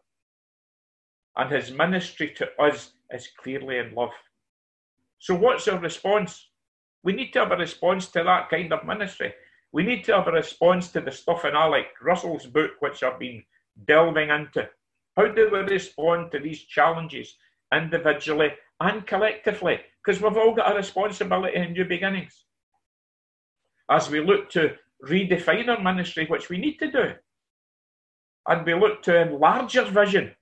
and 1.38 1.50
his 1.50 1.72
ministry 1.72 2.34
to 2.36 2.50
us 2.62 2.92
is 3.10 3.30
clearly 3.42 3.78
in 3.78 3.96
love. 3.96 4.12
So, 5.20 5.34
what's 5.34 5.70
our 5.70 5.80
response? 5.80 6.50
We 7.04 7.14
need 7.14 7.34
to 7.34 7.40
have 7.40 7.52
a 7.52 7.58
response 7.58 8.08
to 8.08 8.24
that 8.24 8.50
kind 8.50 8.72
of 8.72 8.86
ministry. 8.86 9.34
We 9.72 9.84
need 9.84 10.04
to 10.06 10.16
have 10.16 10.28
a 10.28 10.32
response 10.32 10.90
to 10.92 11.02
the 11.02 11.12
stuff 11.12 11.46
in 11.46 11.56
Alec 11.56 11.88
Russell's 12.02 12.46
book, 12.46 12.72
which 12.80 13.04
I've 13.04 13.20
been 13.20 13.44
delving 13.86 14.30
into. 14.30 14.70
How 15.18 15.28
do 15.28 15.50
we 15.52 15.60
respond 15.60 16.32
to 16.32 16.40
these 16.40 16.62
challenges 16.62 17.36
individually 17.74 18.54
and 18.80 19.06
collectively? 19.06 19.80
Because 20.04 20.22
we've 20.22 20.38
all 20.38 20.54
got 20.54 20.72
a 20.72 20.76
responsibility 20.76 21.58
in 21.58 21.74
new 21.74 21.86
beginnings. 21.86 22.46
As 23.90 24.10
we 24.10 24.20
look 24.20 24.50
to 24.52 24.76
redefine 25.06 25.68
our 25.68 25.82
ministry, 25.82 26.26
which 26.28 26.50
we 26.50 26.58
need 26.58 26.78
to 26.78 26.92
do, 26.92 27.14
and 28.48 28.66
we 28.66 28.74
look 28.74 29.02
to 29.04 29.22
enlarge 29.22 29.76
our 29.78 29.86
vision 29.86 30.36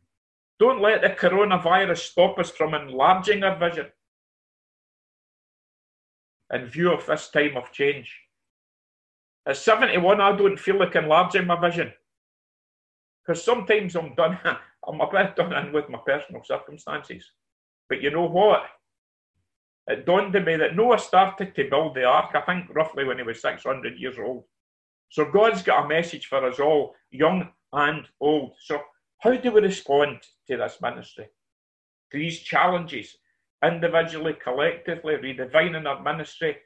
don't 0.62 0.80
let 0.80 1.02
the 1.02 1.10
coronavirus 1.10 1.98
stop 1.98 2.38
us 2.38 2.52
from 2.52 2.76
enlarging 2.76 3.44
our 3.44 3.58
vision 3.58 3.88
in 6.52 6.66
view 6.68 6.92
of 6.92 7.06
this 7.06 7.30
time 7.30 7.58
of 7.58 7.72
change. 7.72 8.14
At 9.48 9.58
71, 9.58 10.22
I 10.22 10.36
don't 10.36 10.60
feel 10.60 10.80
like 10.80 10.96
enlarging 10.96 11.48
my 11.48 11.60
vision 11.60 11.92
because 13.26 13.44
sometimes 13.44 13.96
I'm 13.96 14.14
done, 14.16 14.38
I'm 14.88 15.02
a 15.02 15.12
bit 15.12 15.36
done 15.36 15.54
in 15.54 15.74
with 15.74 15.90
my 15.90 16.00
personal 16.06 16.44
circumstances. 16.44 17.32
But 17.90 18.02
you 18.02 18.12
know 18.12 18.26
what? 18.26 18.64
It 19.88 20.06
dawned 20.06 20.36
on 20.36 20.46
me 20.46 20.56
that 20.58 20.76
Noah 20.76 21.00
started 21.00 21.56
to 21.56 21.70
build 21.70 21.96
the 21.96 22.06
ark, 22.06 22.32
I 22.36 22.42
think 22.42 22.74
roughly 22.74 23.04
when 23.04 23.18
he 23.18 23.24
was 23.24 23.42
600 23.42 24.00
years 24.00 24.18
old. 24.20 24.44
So 25.10 25.26
God's 25.26 25.64
got 25.64 25.86
a 25.86 25.88
message 25.88 26.28
for 26.28 26.46
us 26.48 26.60
all, 26.60 26.96
young 27.10 27.50
and 27.74 28.08
old. 28.20 28.54
So 28.62 28.82
how 29.20 29.36
do 29.36 29.52
we 29.52 29.62
respond 29.62 30.22
to 30.48 30.58
this 30.58 30.78
ministry? 30.82 31.28
to 32.12 32.18
These 32.18 32.40
challenges, 32.40 33.18
individually, 33.64 34.36
collectively, 34.42 35.16
redefining 35.16 35.86
our 35.86 36.02
ministry. 36.02 36.58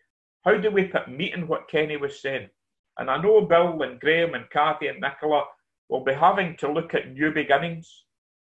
How 0.43 0.57
do 0.57 0.71
we 0.71 0.85
put 0.85 1.09
meat 1.09 1.33
in 1.33 1.47
what 1.47 1.69
Kenny 1.69 1.97
was 1.97 2.21
saying? 2.21 2.49
And 2.97 3.09
I 3.09 3.21
know 3.21 3.41
Bill 3.41 3.81
and 3.81 3.99
Graham 3.99 4.35
and 4.35 4.49
Kathy 4.49 4.87
and 4.87 5.01
Nicola 5.01 5.43
will 5.89 6.03
be 6.03 6.13
having 6.13 6.55
to 6.57 6.71
look 6.71 6.93
at 6.93 7.11
new 7.11 7.31
beginnings 7.31 8.05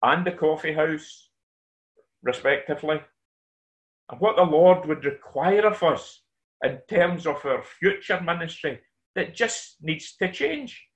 and 0.02 0.26
the 0.26 0.32
coffee 0.32 0.72
house, 0.72 1.28
respectively, 2.22 3.00
and 4.10 4.20
what 4.20 4.36
the 4.36 4.42
Lord 4.42 4.86
would 4.86 5.04
require 5.04 5.66
of 5.66 5.82
us 5.82 6.22
in 6.64 6.78
terms 6.88 7.26
of 7.26 7.44
our 7.44 7.62
future 7.62 8.20
ministry 8.20 8.80
that 9.14 9.34
just 9.34 9.76
needs 9.82 10.16
to 10.16 10.32
change 10.32 10.86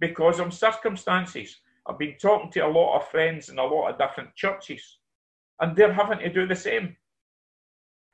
because 0.00 0.40
of 0.40 0.52
circumstances. 0.52 1.58
I've 1.86 1.98
been 1.98 2.16
talking 2.20 2.50
to 2.52 2.60
a 2.60 2.68
lot 2.68 2.96
of 2.96 3.08
friends 3.08 3.48
in 3.48 3.58
a 3.58 3.64
lot 3.64 3.90
of 3.90 3.98
different 3.98 4.34
churches, 4.34 4.98
and 5.60 5.76
they're 5.76 5.92
having 5.92 6.18
to 6.18 6.32
do 6.32 6.46
the 6.46 6.56
same. 6.56 6.96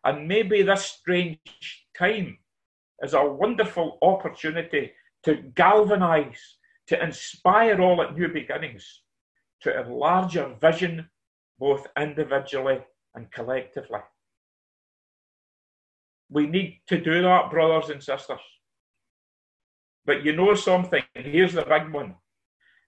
And 0.04 0.26
maybe 0.28 0.62
this 0.62 0.85
strange 0.85 1.38
time 1.97 2.38
is 3.02 3.14
a 3.14 3.25
wonderful 3.25 3.99
opportunity 4.02 4.92
to 5.25 5.37
galvanize, 5.54 6.40
to 6.88 7.02
inspire 7.02 7.80
all 7.80 8.02
at 8.02 8.16
new 8.16 8.28
beginnings, 8.28 9.02
to 9.62 9.80
enlarge 9.80 10.37
our 10.37 10.54
vision 10.54 11.09
both 11.59 11.87
individually 11.99 12.80
and 13.14 13.30
collectively. 13.30 14.00
We 16.30 16.47
need 16.47 16.80
to 16.87 17.00
do 17.00 17.23
that, 17.23 17.50
brothers 17.50 17.90
and 17.90 18.02
sisters. 18.02 18.40
But 20.06 20.25
you 20.25 20.35
know 20.35 20.54
something, 20.54 21.02
here's 21.14 21.52
the 21.52 21.62
big 21.62 21.92
one 21.92 22.14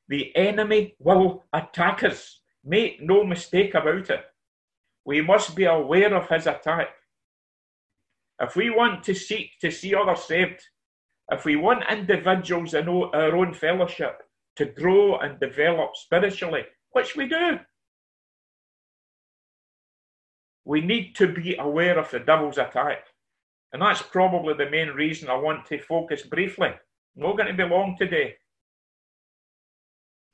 the 0.08 0.34
enemy 0.36 0.94
will 0.98 1.44
attack 1.52 2.02
us. 2.02 2.40
Make 2.64 3.00
no 3.00 3.24
mistake 3.24 3.74
about 3.74 4.10
it. 4.10 4.24
We 5.04 5.20
must 5.20 5.54
be 5.56 5.64
aware 5.64 6.14
of 6.14 6.28
his 6.28 6.46
attack. 6.46 6.88
If 8.40 8.56
we 8.56 8.70
want 8.70 9.04
to 9.04 9.14
seek 9.14 9.50
to 9.60 9.70
see 9.70 9.94
others 9.94 10.24
saved, 10.24 10.60
if 11.30 11.44
we 11.44 11.56
want 11.56 11.90
individuals 11.90 12.74
in 12.74 12.88
our 12.88 13.36
own 13.36 13.54
fellowship 13.54 14.22
to 14.56 14.66
grow 14.66 15.18
and 15.18 15.40
develop 15.40 15.90
spiritually, 15.94 16.62
which 16.92 17.16
we 17.16 17.28
do, 17.28 17.58
we 20.64 20.80
need 20.80 21.14
to 21.16 21.28
be 21.28 21.56
aware 21.56 21.98
of 21.98 22.10
the 22.10 22.20
devil's 22.20 22.58
attack. 22.58 23.06
And 23.72 23.82
that's 23.82 24.02
probably 24.02 24.54
the 24.54 24.70
main 24.70 24.88
reason 24.88 25.28
I 25.28 25.36
want 25.36 25.66
to 25.66 25.78
focus 25.80 26.22
briefly. 26.22 26.70
not 27.16 27.36
going 27.36 27.48
to 27.48 27.54
be 27.54 27.68
long 27.68 27.96
today 27.98 28.34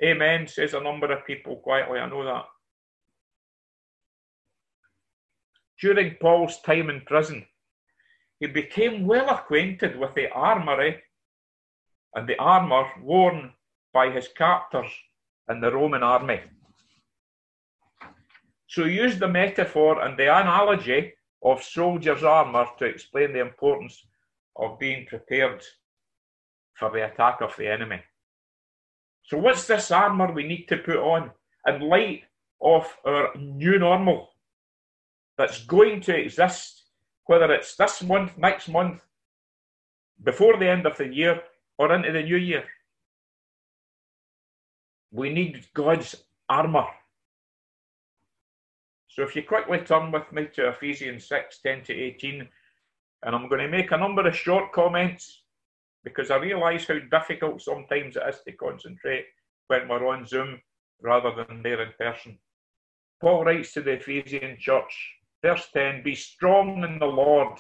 Amen, 0.03 0.47
says 0.47 0.75
a 0.75 0.81
number 0.81 1.11
of 1.11 1.27
people 1.27 1.57
quietly. 1.57 1.99
I 1.99 2.09
know 2.09 2.25
that. 2.25 2.45
During 5.81 6.17
Paul's 6.17 6.61
time 6.61 6.91
in 6.91 7.03
prison, 7.03 7.47
he 8.41 8.47
became 8.47 9.07
well 9.07 9.29
acquainted 9.29 9.99
with 9.99 10.15
the 10.15 10.29
armory 10.31 11.03
and 12.15 12.29
the 12.29 12.39
armour 12.39 12.91
worn 13.03 13.53
by 13.93 14.11
his 14.11 14.29
captors 14.29 14.91
in 15.49 15.61
the 15.61 15.73
Roman 15.73 16.03
army. 16.03 16.41
So 18.67 18.85
he 18.85 18.95
used 18.95 19.19
the 19.19 19.29
metaphor 19.29 20.03
and 20.03 20.19
the 20.19 20.25
analogy 20.25 21.15
of 21.43 21.63
soldiers' 21.63 22.25
armour 22.25 22.67
to 22.79 22.85
explain 22.85 23.33
the 23.33 23.41
importance 23.41 24.05
of 24.57 24.79
being 24.79 25.07
prepared 25.07 25.65
for 26.75 26.91
the 26.91 27.05
attack 27.05 27.41
of 27.41 27.57
the 27.57 27.69
enemy. 27.69 28.01
So, 29.25 29.39
what's 29.39 29.67
this 29.67 29.91
armour 29.91 30.33
we 30.33 30.47
need 30.47 30.67
to 30.69 30.79
put 30.79 30.97
on 30.97 31.31
in 31.67 31.81
light 31.81 32.25
of 32.61 32.97
our 33.05 33.35
new 33.37 33.79
normal 33.79 34.31
that's 35.39 35.65
going 35.65 36.01
to 36.03 36.17
exist, 36.17 36.83
whether 37.27 37.51
it's 37.53 37.77
this 37.77 38.03
month, 38.03 38.37
next 38.37 38.69
month, 38.69 39.01
before 40.23 40.59
the 40.59 40.69
end 40.69 40.85
of 40.85 40.97
the 40.99 41.07
year, 41.07 41.41
or 41.79 41.95
into 41.95 42.13
the 42.13 42.23
new 42.23 42.37
year? 42.37 42.65
We 45.13 45.33
need 45.33 45.65
God's 45.73 46.17
armour. 46.49 46.87
So, 49.09 49.23
if 49.23 49.35
you 49.35 49.43
quickly 49.45 49.79
turn 49.79 50.13
with 50.13 50.31
me 50.33 50.49
to 50.55 50.69
Ephesians 50.69 51.27
6 51.29 51.61
10 51.61 51.85
to 51.85 51.95
18, 51.95 52.49
and 53.23 53.35
I'm 53.35 53.49
going 53.49 53.63
to 53.63 53.69
make 53.69 53.93
a 53.93 53.97
number 53.97 54.27
of 54.27 54.37
short 54.37 54.73
comments 54.73 55.43
because 56.05 56.31
I 56.31 56.37
realise 56.37 56.87
how 56.87 56.99
difficult 57.11 57.63
sometimes 57.63 58.17
it 58.17 58.23
is 58.29 58.41
to 58.47 58.53
concentrate 58.53 59.27
when 59.69 59.89
we're 59.89 60.07
on 60.07 60.27
Zoom 60.27 60.61
rather 61.03 61.33
than 61.35 61.63
there 61.63 61.83
in 61.83 61.93
person. 61.99 62.39
Paul 63.21 63.45
writes 63.45 63.73
to 63.73 63.83
the 63.83 63.93
Ephesian 63.93 64.57
church, 64.59 65.18
verse 65.43 65.69
10 65.73 66.03
Be 66.03 66.15
strong 66.15 66.85
in 66.85 66.99
the 66.99 67.07
Lord. 67.07 67.59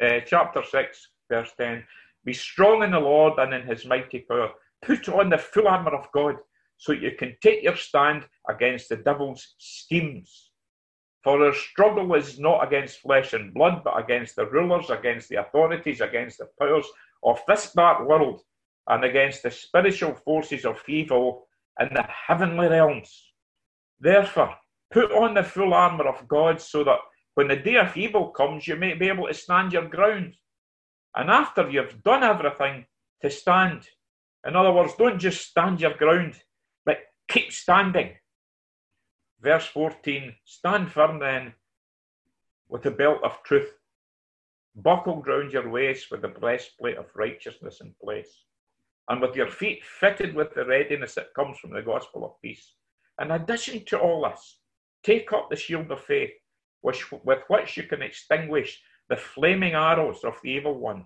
Uh, 0.00 0.20
chapter 0.26 0.62
6, 0.62 1.08
verse 1.30 1.50
10 1.58 1.84
Be 2.24 2.32
strong 2.32 2.82
in 2.82 2.92
the 2.92 3.00
Lord 3.00 3.38
and 3.38 3.52
in 3.54 3.66
his 3.66 3.86
mighty 3.86 4.20
power. 4.20 4.50
Put 4.82 5.08
on 5.08 5.30
the 5.30 5.38
full 5.38 5.68
armour 5.68 5.94
of 5.94 6.10
God 6.12 6.36
so 6.78 6.92
you 6.92 7.12
can 7.18 7.36
take 7.42 7.62
your 7.62 7.76
stand 7.76 8.26
against 8.48 8.88
the 8.88 8.96
devil's 8.96 9.54
schemes. 9.58 10.50
For 11.22 11.44
our 11.44 11.52
struggle 11.52 12.14
is 12.14 12.38
not 12.38 12.66
against 12.66 13.00
flesh 13.00 13.34
and 13.34 13.52
blood, 13.52 13.82
but 13.84 13.98
against 14.02 14.36
the 14.36 14.46
rulers, 14.46 14.88
against 14.88 15.28
the 15.28 15.36
authorities, 15.36 16.00
against 16.00 16.38
the 16.38 16.48
powers 16.58 16.86
of 17.22 17.42
this 17.46 17.72
dark 17.72 18.08
world 18.08 18.40
and 18.88 19.04
against 19.04 19.42
the 19.42 19.50
spiritual 19.50 20.14
forces 20.14 20.64
of 20.64 20.82
evil 20.88 21.46
in 21.78 21.88
the 21.92 22.06
heavenly 22.26 22.68
realms. 22.68 23.32
Therefore, 24.00 24.54
put 24.90 25.12
on 25.12 25.34
the 25.34 25.42
full 25.42 25.74
armour 25.74 26.08
of 26.08 26.26
God 26.26 26.60
so 26.60 26.82
that 26.84 26.98
when 27.34 27.48
the 27.48 27.56
day 27.56 27.76
of 27.76 27.96
evil 27.96 28.28
comes, 28.28 28.66
you 28.66 28.76
may 28.76 28.94
be 28.94 29.08
able 29.08 29.28
to 29.28 29.34
stand 29.34 29.72
your 29.72 29.88
ground. 29.88 30.34
And 31.14 31.30
after 31.30 31.68
you've 31.70 32.02
done 32.02 32.22
everything, 32.22 32.86
to 33.22 33.30
stand. 33.30 33.88
In 34.46 34.56
other 34.56 34.72
words, 34.72 34.94
don't 34.96 35.18
just 35.18 35.48
stand 35.48 35.80
your 35.80 35.94
ground, 35.94 36.40
but 36.84 36.98
keep 37.28 37.52
standing. 37.52 38.14
Verse 39.40 39.66
14 39.66 40.34
Stand 40.44 40.90
firm 40.92 41.18
then 41.18 41.54
with 42.68 42.82
the 42.82 42.90
belt 42.90 43.18
of 43.22 43.42
truth. 43.42 43.72
buckled 44.76 45.26
round 45.26 45.52
your 45.52 45.68
waist 45.68 46.10
with 46.10 46.22
the 46.22 46.28
breastplate 46.28 46.96
of 46.96 47.14
righteousness 47.14 47.80
in 47.80 47.94
place, 48.02 48.44
and 49.08 49.20
with 49.20 49.34
your 49.34 49.50
feet 49.50 49.84
fitted 49.84 50.34
with 50.34 50.54
the 50.54 50.64
readiness 50.64 51.14
that 51.14 51.34
comes 51.34 51.58
from 51.58 51.72
the 51.72 51.82
gospel 51.82 52.24
of 52.24 52.40
peace. 52.40 52.74
In 53.20 53.32
addition 53.32 53.84
to 53.86 53.98
all 53.98 54.22
this, 54.22 54.60
take 55.02 55.32
up 55.32 55.50
the 55.50 55.56
shield 55.56 55.90
of 55.90 56.00
faith, 56.04 56.30
which, 56.82 57.10
with 57.12 57.40
which 57.48 57.76
you 57.76 57.84
can 57.84 58.02
extinguish 58.02 58.80
the 59.08 59.16
flaming 59.16 59.74
arrows 59.74 60.24
of 60.24 60.34
the 60.42 60.50
evil 60.50 60.78
one. 60.78 61.04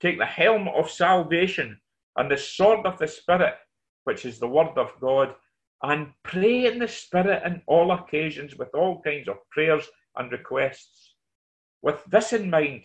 Take 0.00 0.18
the 0.18 0.26
helm 0.26 0.68
of 0.68 0.90
salvation 0.90 1.80
and 2.16 2.30
the 2.30 2.36
sword 2.36 2.86
of 2.86 2.98
the 2.98 3.08
Spirit, 3.08 3.54
which 4.04 4.24
is 4.24 4.38
the 4.38 4.48
word 4.48 4.76
of 4.76 4.90
God, 5.00 5.34
and 5.82 6.12
pray 6.22 6.66
in 6.66 6.78
the 6.78 6.88
Spirit 6.88 7.42
in 7.44 7.62
all 7.66 7.92
occasions 7.92 8.56
with 8.56 8.68
all 8.74 9.02
kinds 9.02 9.28
of 9.28 9.36
prayers 9.50 9.86
and 10.16 10.30
requests. 10.32 11.14
With 11.82 12.02
this 12.06 12.32
in 12.32 12.48
mind, 12.48 12.84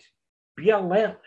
be 0.56 0.70
alert 0.70 1.20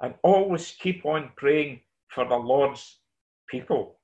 and 0.00 0.14
always 0.22 0.70
keep 0.78 1.04
on 1.04 1.32
praying 1.36 1.80
for 2.08 2.26
the 2.26 2.36
Lord's 2.36 3.00
people. 3.48 3.98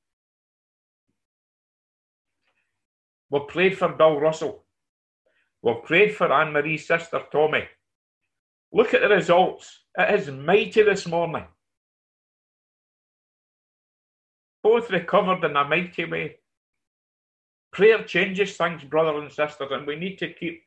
We've 3.30 3.46
prayed 3.46 3.78
for 3.78 3.88
Bill 3.88 4.18
Russell. 4.18 4.64
We've 5.62 5.82
prayed 5.84 6.14
for 6.14 6.32
Anne 6.32 6.52
Marie's 6.52 6.86
sister 6.86 7.20
Tommy. 7.30 7.64
Look 8.72 8.94
at 8.94 9.02
the 9.02 9.08
results. 9.08 9.80
It 9.98 10.20
is 10.20 10.30
mighty 10.30 10.82
this 10.82 11.06
morning. 11.06 11.44
Both 14.62 14.90
recovered 14.90 15.44
in 15.44 15.56
a 15.56 15.64
mighty 15.64 16.04
way. 16.04 16.36
Prayer 17.72 18.02
changes 18.04 18.56
things, 18.56 18.84
brothers 18.84 19.22
and 19.22 19.32
sisters, 19.32 19.68
and 19.70 19.86
we 19.86 19.96
need 19.96 20.18
to 20.18 20.32
keep 20.32 20.62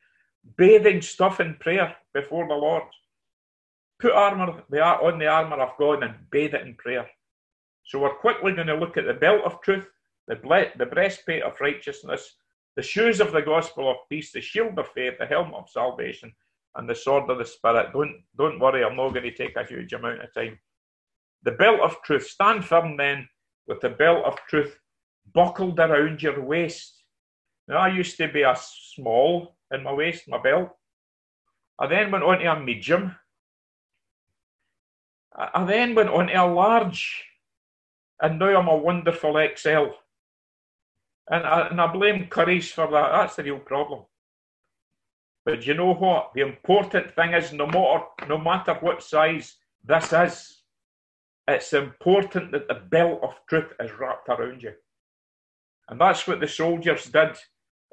bathing 0.56 1.00
stuff 1.00 1.40
in 1.40 1.54
prayer 1.54 1.96
before 2.12 2.46
the 2.48 2.54
Lord. 2.54 2.84
Put 4.00 4.12
armor 4.12 4.62
on 4.70 5.18
the 5.18 5.26
armor 5.26 5.60
of 5.60 5.78
God 5.78 6.02
and 6.02 6.14
bathe 6.30 6.54
it 6.54 6.66
in 6.66 6.74
prayer. 6.74 7.08
So 7.84 7.98
we're 8.00 8.14
quickly 8.14 8.52
going 8.52 8.66
to 8.66 8.76
look 8.76 8.96
at 8.96 9.06
the 9.06 9.14
belt 9.14 9.42
of 9.44 9.60
truth, 9.60 9.86
the, 10.26 10.36
the 10.76 10.86
breastplate 10.86 11.42
of 11.42 11.60
righteousness, 11.60 12.36
the 12.76 12.82
shoes 12.82 13.20
of 13.20 13.32
the 13.32 13.42
gospel 13.42 13.90
of 13.90 13.96
peace, 14.08 14.32
the 14.32 14.40
shield 14.40 14.78
of 14.78 14.88
faith, 14.88 15.14
the 15.18 15.26
helmet 15.26 15.54
of 15.54 15.70
salvation, 15.70 16.32
and 16.76 16.88
the 16.88 16.94
sword 16.94 17.30
of 17.30 17.38
the 17.38 17.44
spirit. 17.44 17.92
Don't 17.92 18.22
don't 18.36 18.58
worry, 18.58 18.84
I'm 18.84 18.96
not 18.96 19.10
going 19.10 19.24
to 19.24 19.34
take 19.34 19.56
a 19.56 19.64
huge 19.64 19.92
amount 19.92 20.22
of 20.22 20.34
time. 20.34 20.58
The 21.42 21.52
belt 21.52 21.80
of 21.80 22.02
truth. 22.02 22.26
Stand 22.26 22.64
firm 22.64 22.96
then 22.96 23.28
with 23.66 23.80
the 23.80 23.90
belt 23.90 24.24
of 24.24 24.38
truth 24.48 24.78
buckled 25.32 25.78
around 25.78 26.22
your 26.22 26.40
waist. 26.40 27.04
Now 27.68 27.78
I 27.78 27.88
used 27.88 28.16
to 28.18 28.28
be 28.28 28.42
a 28.42 28.56
small 28.56 29.56
in 29.72 29.82
my 29.82 29.92
waist, 29.92 30.28
my 30.28 30.40
belt. 30.40 30.70
I 31.78 31.86
then 31.86 32.10
went 32.10 32.24
on 32.24 32.38
to 32.38 32.52
a 32.52 32.60
medium. 32.60 33.16
I 35.36 35.64
then 35.64 35.94
went 35.94 36.10
on 36.10 36.28
to 36.28 36.34
a 36.34 36.46
large. 36.46 37.24
And 38.20 38.38
now 38.38 38.56
I'm 38.58 38.68
a 38.68 38.76
wonderful 38.76 39.34
XL. 39.56 39.86
And 41.30 41.46
I, 41.46 41.68
and 41.68 41.80
I 41.80 41.86
blame 41.92 42.26
Curry's 42.26 42.70
for 42.70 42.90
that. 42.90 43.12
That's 43.12 43.36
the 43.36 43.44
real 43.44 43.58
problem. 43.58 44.04
But 45.44 45.66
you 45.66 45.74
know 45.74 45.94
what? 45.94 46.32
The 46.34 46.42
important 46.42 47.14
thing 47.14 47.32
is 47.32 47.52
no 47.52 47.66
matter 47.66 48.04
no 48.28 48.38
matter 48.38 48.74
what 48.80 49.02
size 49.02 49.56
this 49.84 50.12
is, 50.12 50.62
it's 51.46 51.72
important 51.72 52.52
that 52.52 52.68
the 52.68 52.74
belt 52.90 53.20
of 53.22 53.34
truth 53.48 53.72
is 53.80 53.92
wrapped 53.92 54.28
around 54.28 54.62
you. 54.62 54.72
And 55.88 56.00
that's 56.00 56.26
what 56.26 56.40
the 56.40 56.48
soldiers 56.48 57.04
did 57.04 57.36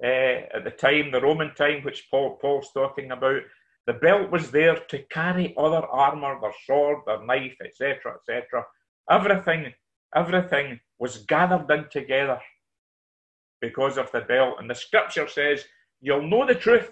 uh, 0.03 0.47
at 0.55 0.63
the 0.63 0.71
time, 0.71 1.11
the 1.11 1.21
Roman 1.21 1.53
time, 1.53 1.83
which 1.83 2.07
Paul, 2.09 2.37
Paul's 2.41 2.71
talking 2.73 3.11
about. 3.11 3.41
The 3.87 3.93
belt 3.93 4.31
was 4.31 4.51
there 4.51 4.75
to 4.75 5.03
carry 5.09 5.53
other 5.57 5.85
armour, 5.85 6.39
their 6.39 6.53
sword, 6.65 6.99
their 7.05 7.25
knife, 7.25 7.57
etc., 7.63 8.15
etc. 8.15 8.65
Everything, 9.09 9.73
everything 10.15 10.79
was 10.99 11.25
gathered 11.25 11.69
in 11.69 11.89
together 11.89 12.39
because 13.61 13.97
of 13.97 14.11
the 14.11 14.21
belt. 14.21 14.55
And 14.59 14.69
the 14.69 14.75
scripture 14.75 15.27
says, 15.27 15.63
You'll 16.01 16.27
know 16.27 16.45
the 16.45 16.55
truth, 16.55 16.89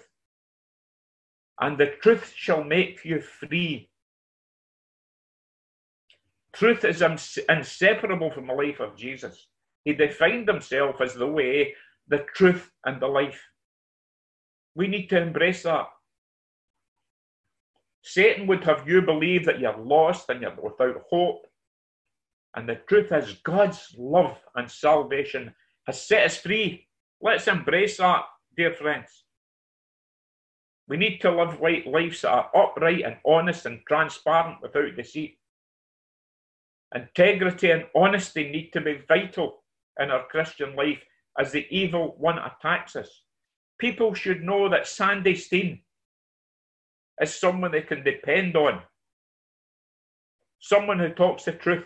and 1.60 1.76
the 1.76 1.92
truth 2.00 2.32
shall 2.34 2.62
make 2.62 3.04
you 3.04 3.20
free. 3.20 3.90
Truth 6.52 6.84
is 6.84 7.02
inseparable 7.48 8.30
from 8.30 8.46
the 8.46 8.54
life 8.54 8.80
of 8.80 8.96
Jesus. 8.96 9.48
He 9.84 9.92
defined 9.92 10.48
himself 10.48 11.00
as 11.00 11.14
the 11.14 11.26
way, 11.26 11.74
the 12.08 12.24
truth, 12.34 12.70
and 12.84 13.00
the 13.00 13.06
life. 13.06 13.40
We 14.74 14.86
need 14.86 15.08
to 15.08 15.20
embrace 15.20 15.64
that. 15.64 15.86
Satan 18.02 18.46
would 18.46 18.64
have 18.64 18.88
you 18.88 19.02
believe 19.02 19.44
that 19.44 19.60
you're 19.60 19.76
lost 19.76 20.28
and 20.28 20.40
you're 20.40 20.54
without 20.62 21.02
hope. 21.10 21.46
And 22.56 22.68
the 22.68 22.76
truth 22.88 23.12
is, 23.12 23.34
God's 23.44 23.94
love 23.96 24.38
and 24.56 24.70
salvation 24.70 25.54
has 25.86 26.06
set 26.06 26.26
us 26.26 26.36
free. 26.36 26.86
Let's 27.20 27.48
embrace 27.48 27.98
that, 27.98 28.24
dear 28.56 28.72
friends. 28.72 29.24
We 30.88 30.96
need 30.96 31.18
to 31.20 31.30
live 31.30 31.60
lives 31.60 32.22
that 32.22 32.30
are 32.32 32.50
upright 32.54 33.04
and 33.04 33.16
honest 33.24 33.66
and 33.66 33.80
transparent 33.86 34.60
without 34.60 34.96
deceit. 34.96 35.38
Integrity 36.94 37.70
and 37.70 37.86
honesty 37.94 38.50
need 38.50 38.70
to 38.72 38.80
be 38.80 39.02
vital 39.06 39.62
in 40.00 40.10
our 40.10 40.26
Christian 40.26 40.74
life 40.74 40.98
as 41.38 41.52
the 41.52 41.66
evil 41.70 42.16
one 42.18 42.38
attacks 42.38 42.96
us. 42.96 43.22
People 43.78 44.14
should 44.14 44.42
know 44.42 44.68
that 44.68 44.86
Sandy 44.86 45.36
Steen 45.36 45.82
is 47.20 47.34
someone 47.34 47.70
they 47.70 47.82
can 47.82 48.02
depend 48.02 48.56
on, 48.56 48.82
someone 50.58 50.98
who 50.98 51.10
talks 51.10 51.44
the 51.44 51.52
truth, 51.52 51.84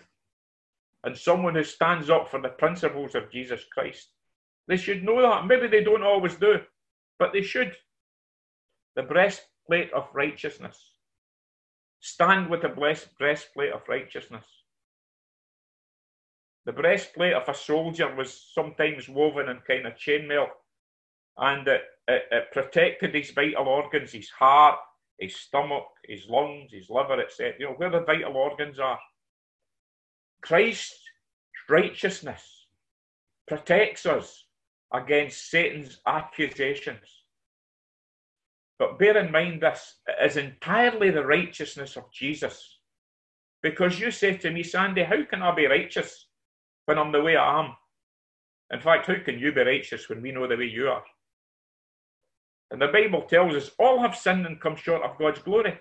and 1.04 1.16
someone 1.16 1.54
who 1.54 1.64
stands 1.64 2.10
up 2.10 2.30
for 2.30 2.40
the 2.40 2.48
principles 2.48 3.14
of 3.14 3.30
Jesus 3.30 3.62
Christ. 3.72 4.08
They 4.66 4.76
should 4.76 5.04
know 5.04 5.20
that. 5.20 5.46
Maybe 5.46 5.68
they 5.68 5.84
don't 5.84 6.02
always 6.02 6.34
do, 6.36 6.60
but 7.18 7.32
they 7.32 7.42
should 7.42 7.76
the 8.96 9.02
breastplate 9.02 9.92
of 9.92 10.08
righteousness. 10.14 10.78
Stand 12.00 12.48
with 12.48 12.62
the 12.62 12.96
breastplate 13.18 13.72
of 13.72 13.82
righteousness. 13.88 14.44
The 16.66 16.72
breastplate 16.72 17.34
of 17.34 17.48
a 17.48 17.54
soldier 17.54 18.14
was 18.14 18.50
sometimes 18.54 19.08
woven 19.08 19.48
in 19.48 19.58
kind 19.66 19.86
of 19.86 19.94
chainmail, 19.94 20.46
and 21.36 21.66
it, 21.68 21.82
it, 22.08 22.22
it 22.30 22.52
protected 22.52 23.14
his 23.14 23.30
vital 23.30 23.68
organs, 23.68 24.12
his 24.12 24.30
heart, 24.30 24.78
his 25.18 25.36
stomach, 25.36 25.84
his 26.04 26.26
lungs, 26.28 26.72
his 26.72 26.88
liver, 26.88 27.20
etc. 27.20 27.54
You 27.58 27.66
know, 27.66 27.72
where 27.72 27.90
the 27.90 28.00
vital 28.00 28.36
organs 28.36 28.78
are. 28.78 28.98
Christ's 30.44 31.00
righteousness 31.70 32.66
protects 33.48 34.04
us 34.04 34.44
against 34.92 35.50
Satan's 35.50 36.00
accusations. 36.06 37.24
But 38.78 38.98
bear 38.98 39.16
in 39.16 39.32
mind 39.32 39.62
this 39.62 39.96
is 40.22 40.36
entirely 40.36 41.10
the 41.10 41.24
righteousness 41.24 41.96
of 41.96 42.12
Jesus. 42.12 42.78
Because 43.62 43.98
you 43.98 44.10
say 44.10 44.36
to 44.36 44.50
me, 44.50 44.62
Sandy, 44.62 45.04
how 45.04 45.24
can 45.24 45.42
I 45.42 45.54
be 45.54 45.66
righteous 45.66 46.26
when 46.84 46.98
I'm 46.98 47.12
the 47.12 47.22
way 47.22 47.36
I 47.36 47.60
am? 47.60 47.74
In 48.70 48.80
fact, 48.80 49.06
how 49.06 49.14
can 49.24 49.38
you 49.38 49.52
be 49.52 49.62
righteous 49.62 50.08
when 50.08 50.20
we 50.20 50.32
know 50.32 50.46
the 50.46 50.56
way 50.56 50.66
you 50.66 50.88
are? 50.88 51.04
And 52.70 52.82
the 52.82 52.88
Bible 52.88 53.22
tells 53.22 53.54
us 53.54 53.70
all 53.78 54.00
have 54.00 54.16
sinned 54.16 54.44
and 54.44 54.60
come 54.60 54.76
short 54.76 55.02
of 55.02 55.16
God's 55.18 55.40
glory. 55.40 55.78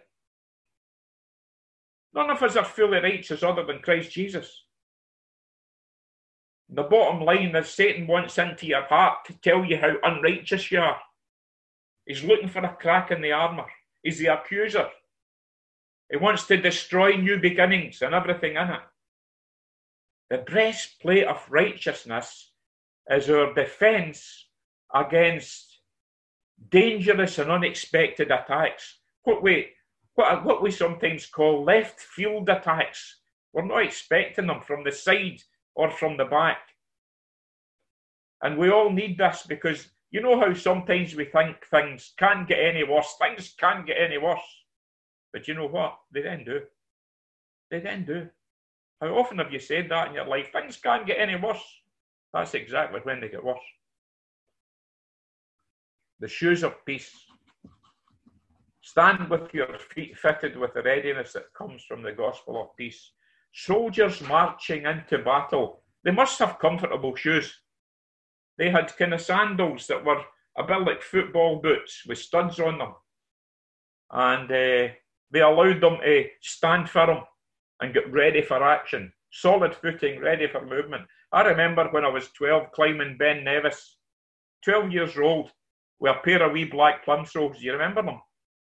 None 2.13 2.29
of 2.29 2.43
us 2.43 2.55
are 2.55 2.65
fully 2.65 2.99
righteous 2.99 3.43
other 3.43 3.65
than 3.65 3.79
Christ 3.79 4.11
Jesus. 4.11 4.63
The 6.69 6.83
bottom 6.83 7.21
line 7.21 7.55
is 7.55 7.69
Satan 7.69 8.07
wants 8.07 8.37
into 8.37 8.65
your 8.65 8.83
heart 8.83 9.25
to 9.25 9.33
tell 9.41 9.63
you 9.65 9.77
how 9.77 9.93
unrighteous 10.03 10.71
you 10.71 10.79
are. 10.79 10.99
He's 12.05 12.23
looking 12.23 12.49
for 12.49 12.63
a 12.63 12.75
crack 12.79 13.11
in 13.11 13.21
the 13.21 13.31
armour. 13.31 13.65
He's 14.01 14.19
the 14.19 14.27
accuser. 14.27 14.89
He 16.09 16.17
wants 16.17 16.45
to 16.47 16.57
destroy 16.57 17.15
new 17.15 17.39
beginnings 17.39 18.01
and 18.01 18.13
everything 18.13 18.55
in 18.55 18.69
it. 18.69 18.81
The 20.29 20.37
breastplate 20.39 21.25
of 21.25 21.45
righteousness 21.49 22.51
is 23.09 23.29
our 23.29 23.53
defence 23.53 24.47
against 24.93 25.79
dangerous 26.69 27.39
and 27.39 27.51
unexpected 27.51 28.31
attacks. 28.31 28.99
What 29.23 29.43
we, 29.43 29.69
what, 30.15 30.45
what 30.45 30.61
we 30.61 30.71
sometimes 30.71 31.25
call 31.25 31.63
left 31.63 31.99
field 31.99 32.49
attacks. 32.49 33.19
We're 33.53 33.65
not 33.65 33.83
expecting 33.83 34.47
them 34.47 34.61
from 34.61 34.83
the 34.83 34.91
side 34.91 35.41
or 35.75 35.89
from 35.89 36.17
the 36.17 36.25
back. 36.25 36.59
And 38.41 38.57
we 38.57 38.69
all 38.69 38.91
need 38.91 39.17
this 39.17 39.45
because 39.47 39.87
you 40.11 40.21
know 40.21 40.39
how 40.39 40.53
sometimes 40.53 41.15
we 41.15 41.25
think 41.25 41.57
things 41.71 42.13
can't 42.17 42.47
get 42.47 42.59
any 42.59 42.83
worse, 42.83 43.15
things 43.19 43.53
can't 43.57 43.85
get 43.85 43.97
any 43.99 44.17
worse. 44.17 44.39
But 45.31 45.47
you 45.47 45.55
know 45.55 45.67
what? 45.67 45.97
They 46.11 46.21
then 46.21 46.43
do. 46.45 46.61
They 47.71 47.79
then 47.79 48.05
do. 48.05 48.29
How 49.01 49.07
often 49.17 49.39
have 49.39 49.51
you 49.51 49.59
said 49.59 49.89
that 49.89 50.09
in 50.09 50.13
your 50.13 50.27
life? 50.27 50.51
Things 50.51 50.77
can't 50.77 51.07
get 51.07 51.19
any 51.19 51.35
worse. 51.35 51.63
That's 52.33 52.53
exactly 52.53 52.99
when 53.03 53.19
they 53.19 53.29
get 53.29 53.43
worse. 53.43 53.57
The 56.19 56.27
shoes 56.27 56.63
of 56.63 56.85
peace. 56.85 57.11
Stand 58.85 59.29
with 59.29 59.53
your 59.53 59.77
feet 59.79 60.17
fitted 60.17 60.57
with 60.57 60.73
the 60.73 60.83
readiness 60.83 61.31
that 61.31 61.53
comes 61.53 61.85
from 61.85 62.03
the 62.03 62.11
gospel 62.11 62.61
of 62.61 62.75
peace. 62.75 63.13
Soldiers 63.53 64.19
marching 64.19 64.83
into 64.83 65.19
battle, 65.19 65.83
they 66.03 66.11
must 66.11 66.37
have 66.39 66.59
comfortable 66.59 67.15
shoes. 67.15 67.61
They 68.57 68.69
had 68.69 68.95
kind 68.97 69.13
of 69.13 69.21
sandals 69.21 69.87
that 69.87 70.03
were 70.03 70.21
a 70.57 70.63
bit 70.63 70.81
like 70.81 71.01
football 71.01 71.61
boots 71.61 72.03
with 72.05 72.17
studs 72.17 72.59
on 72.59 72.77
them. 72.77 72.93
And 74.11 74.51
uh, 74.51 74.93
they 75.31 75.41
allowed 75.41 75.79
them 75.79 75.99
to 76.03 76.25
stand 76.41 76.89
firm 76.89 77.19
and 77.79 77.93
get 77.93 78.11
ready 78.11 78.41
for 78.41 78.61
action. 78.61 79.13
Solid 79.31 79.73
footing, 79.75 80.19
ready 80.19 80.47
for 80.47 80.65
movement. 80.65 81.03
I 81.31 81.43
remember 81.43 81.87
when 81.91 82.03
I 82.03 82.09
was 82.09 82.27
12 82.33 82.73
climbing 82.73 83.15
Ben 83.17 83.45
Nevis, 83.45 83.95
12 84.65 84.91
years 84.91 85.17
old, 85.17 85.51
with 86.01 86.17
a 86.17 86.19
pair 86.19 86.43
of 86.43 86.51
wee 86.51 86.65
black 86.65 87.05
plimsolls. 87.05 87.61
You 87.61 87.71
remember 87.71 88.03
them? 88.03 88.19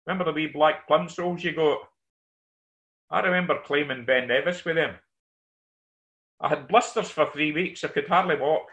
Remember 0.06 0.24
the 0.24 0.32
wee 0.32 0.46
black 0.46 0.88
plimsolls 0.88 1.42
you 1.42 1.52
got? 1.52 1.78
I 3.10 3.20
remember 3.20 3.60
climbing 3.64 4.04
Ben 4.04 4.28
Nevis 4.28 4.64
with 4.64 4.76
them. 4.76 4.96
I 6.40 6.48
had 6.48 6.68
blisters 6.68 7.10
for 7.10 7.26
three 7.26 7.52
weeks. 7.52 7.82
I 7.84 7.88
could 7.88 8.08
hardly 8.08 8.36
walk. 8.36 8.66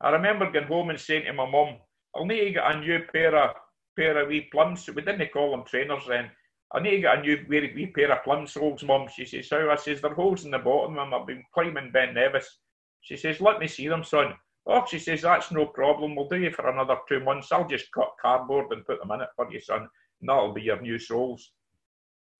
I 0.00 0.10
remember 0.10 0.50
going 0.50 0.66
home 0.66 0.90
and 0.90 1.00
saying 1.00 1.24
to 1.26 1.32
my 1.32 1.50
mum, 1.50 1.76
I'll 2.14 2.24
need 2.24 2.44
to 2.44 2.50
get 2.52 2.74
a 2.74 2.80
new 2.80 3.00
pair 3.12 3.36
of 3.36 3.56
pair 3.96 4.18
of 4.18 4.28
wee 4.28 4.48
plums. 4.52 4.88
We 4.88 5.02
didn't 5.02 5.32
call 5.32 5.50
them 5.50 5.64
trainers 5.64 6.04
then. 6.08 6.30
I 6.72 6.80
need 6.80 6.92
to 6.92 7.00
get 7.00 7.18
a 7.18 7.20
new 7.20 7.44
wee, 7.48 7.72
wee 7.74 7.86
pair 7.86 8.12
of 8.12 8.24
plimsolls, 8.24 8.84
mum. 8.84 9.08
She 9.14 9.26
says, 9.26 9.48
How? 9.50 9.70
I 9.70 9.76
says, 9.76 10.00
They're 10.00 10.14
holes 10.14 10.44
in 10.44 10.50
the 10.50 10.58
bottom 10.58 10.98
and 10.98 11.14
I've 11.14 11.26
been 11.26 11.44
climbing 11.52 11.90
Ben 11.92 12.14
Nevis. 12.14 12.58
She 13.02 13.16
says, 13.16 13.40
Let 13.40 13.58
me 13.58 13.66
see 13.66 13.88
them, 13.88 14.04
son. 14.04 14.34
Oh, 14.66 14.84
she 14.88 14.98
says, 14.98 15.22
That's 15.22 15.50
no 15.50 15.66
problem. 15.66 16.14
We'll 16.14 16.28
do 16.28 16.36
you 16.36 16.50
for 16.50 16.68
another 16.68 16.96
two 17.08 17.20
months. 17.20 17.50
I'll 17.52 17.66
just 17.68 17.90
cut 17.92 18.12
cardboard 18.20 18.72
and 18.72 18.86
put 18.86 19.00
them 19.00 19.10
in 19.12 19.22
it 19.22 19.28
for 19.36 19.50
you, 19.50 19.60
son. 19.60 19.88
And 20.20 20.28
that'll 20.28 20.52
be 20.52 20.62
your 20.62 20.80
new 20.80 20.98
soles. 20.98 21.52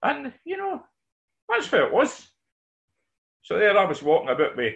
And, 0.02 0.33
you 0.44 0.56
know, 0.56 0.83
that's 1.48 1.66
how 1.68 1.85
it 1.85 1.92
was. 1.92 2.30
So 3.42 3.59
there 3.59 3.76
I 3.76 3.85
was 3.85 4.02
walking 4.02 4.28
about 4.28 4.56
with 4.56 4.74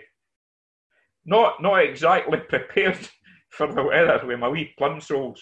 not 1.24 1.62
not 1.62 1.82
exactly 1.82 2.38
prepared 2.48 3.08
for 3.50 3.72
the 3.72 3.82
weather 3.82 4.20
with 4.26 4.38
my 4.38 4.48
wee 4.48 4.74
plimsolls 4.80 5.38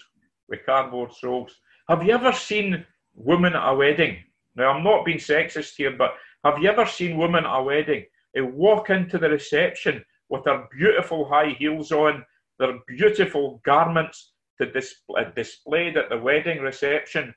with 0.47 0.65
cardboard 0.65 1.13
soles. 1.13 1.55
Have 1.89 2.03
you 2.03 2.13
ever 2.13 2.31
seen 2.31 2.85
women 3.15 3.53
at 3.53 3.69
a 3.69 3.75
wedding? 3.75 4.17
Now 4.55 4.69
I'm 4.69 4.83
not 4.83 5.05
being 5.05 5.17
sexist 5.17 5.73
here, 5.77 5.95
but 5.97 6.15
have 6.43 6.59
you 6.59 6.69
ever 6.69 6.85
seen 6.85 7.17
women 7.17 7.45
at 7.45 7.59
a 7.59 7.63
wedding? 7.63 8.05
They 8.33 8.41
walk 8.41 8.89
into 8.89 9.17
the 9.17 9.29
reception 9.29 10.03
with 10.33 10.43
their 10.45 10.67
beautiful 10.75 11.29
high 11.29 11.55
heels 11.59 11.91
on, 11.91 12.25
their 12.57 12.79
beautiful 12.87 13.61
garments 13.63 14.31
to 14.59 14.67
uh, 14.67 14.71
display, 14.71 15.31
displayed 15.35 15.95
at 15.95 16.09
the 16.09 16.17
wedding 16.17 16.59
reception. 16.59 17.35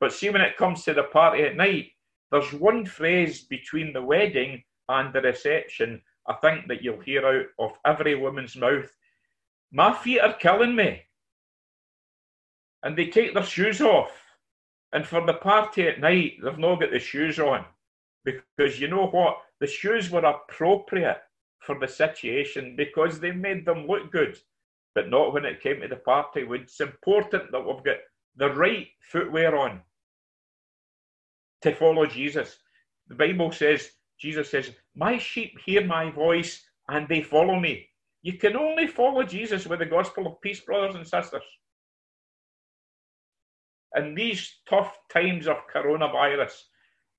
But 0.00 0.14
see, 0.14 0.30
when 0.30 0.40
it 0.40 0.56
comes 0.56 0.84
to 0.84 0.94
the 0.94 1.02
party 1.02 1.42
at 1.42 1.54
night, 1.54 1.90
there's 2.32 2.50
one 2.54 2.86
phrase 2.86 3.42
between 3.42 3.92
the 3.92 4.02
wedding 4.02 4.64
and 4.88 5.12
the 5.12 5.20
reception 5.20 6.00
I 6.26 6.32
think 6.36 6.66
that 6.68 6.82
you'll 6.82 7.00
hear 7.00 7.26
out 7.26 7.46
of 7.58 7.72
every 7.84 8.14
woman's 8.14 8.56
mouth, 8.56 8.90
My 9.70 9.92
feet 9.92 10.20
are 10.20 10.32
killing 10.32 10.74
me. 10.74 11.02
And 12.84 12.96
they 12.96 13.08
take 13.08 13.34
their 13.34 13.44
shoes 13.44 13.82
off. 13.82 14.12
And 14.94 15.06
for 15.06 15.24
the 15.26 15.34
party 15.34 15.86
at 15.88 16.00
night, 16.00 16.38
they've 16.42 16.58
not 16.58 16.80
got 16.80 16.90
the 16.90 16.98
shoes 16.98 17.38
on. 17.38 17.66
Because 18.24 18.80
you 18.80 18.88
know 18.88 19.08
what? 19.08 19.36
The 19.60 19.66
shoes 19.66 20.10
were 20.10 20.24
appropriate 20.24 21.18
for 21.60 21.78
the 21.78 21.88
situation 21.88 22.74
because 22.76 23.20
they 23.20 23.32
made 23.32 23.66
them 23.66 23.86
look 23.86 24.12
good, 24.12 24.38
but 24.94 25.08
not 25.08 25.32
when 25.32 25.44
it 25.44 25.62
came 25.62 25.80
to 25.80 25.88
the 25.88 25.96
party. 25.96 26.46
It's 26.48 26.80
important 26.80 27.50
that 27.52 27.66
we've 27.66 27.84
got 27.84 27.98
the 28.36 28.50
right 28.54 28.88
footwear 29.10 29.56
on 29.56 29.80
to 31.62 31.74
follow 31.74 32.06
Jesus. 32.06 32.58
The 33.08 33.14
Bible 33.14 33.52
says 33.52 33.90
Jesus 34.18 34.50
says, 34.50 34.72
My 34.94 35.18
sheep 35.18 35.58
hear 35.64 35.84
my 35.84 36.10
voice 36.10 36.64
and 36.88 37.08
they 37.08 37.22
follow 37.22 37.58
me. 37.58 37.88
You 38.22 38.34
can 38.34 38.56
only 38.56 38.86
follow 38.86 39.22
Jesus 39.22 39.66
with 39.66 39.80
the 39.80 39.86
gospel 39.86 40.26
of 40.26 40.40
peace, 40.40 40.60
brothers 40.60 40.94
and 40.94 41.06
sisters. 41.06 41.42
In 43.94 44.14
these 44.14 44.58
tough 44.68 44.96
times 45.12 45.46
of 45.46 45.56
coronavirus, 45.74 46.62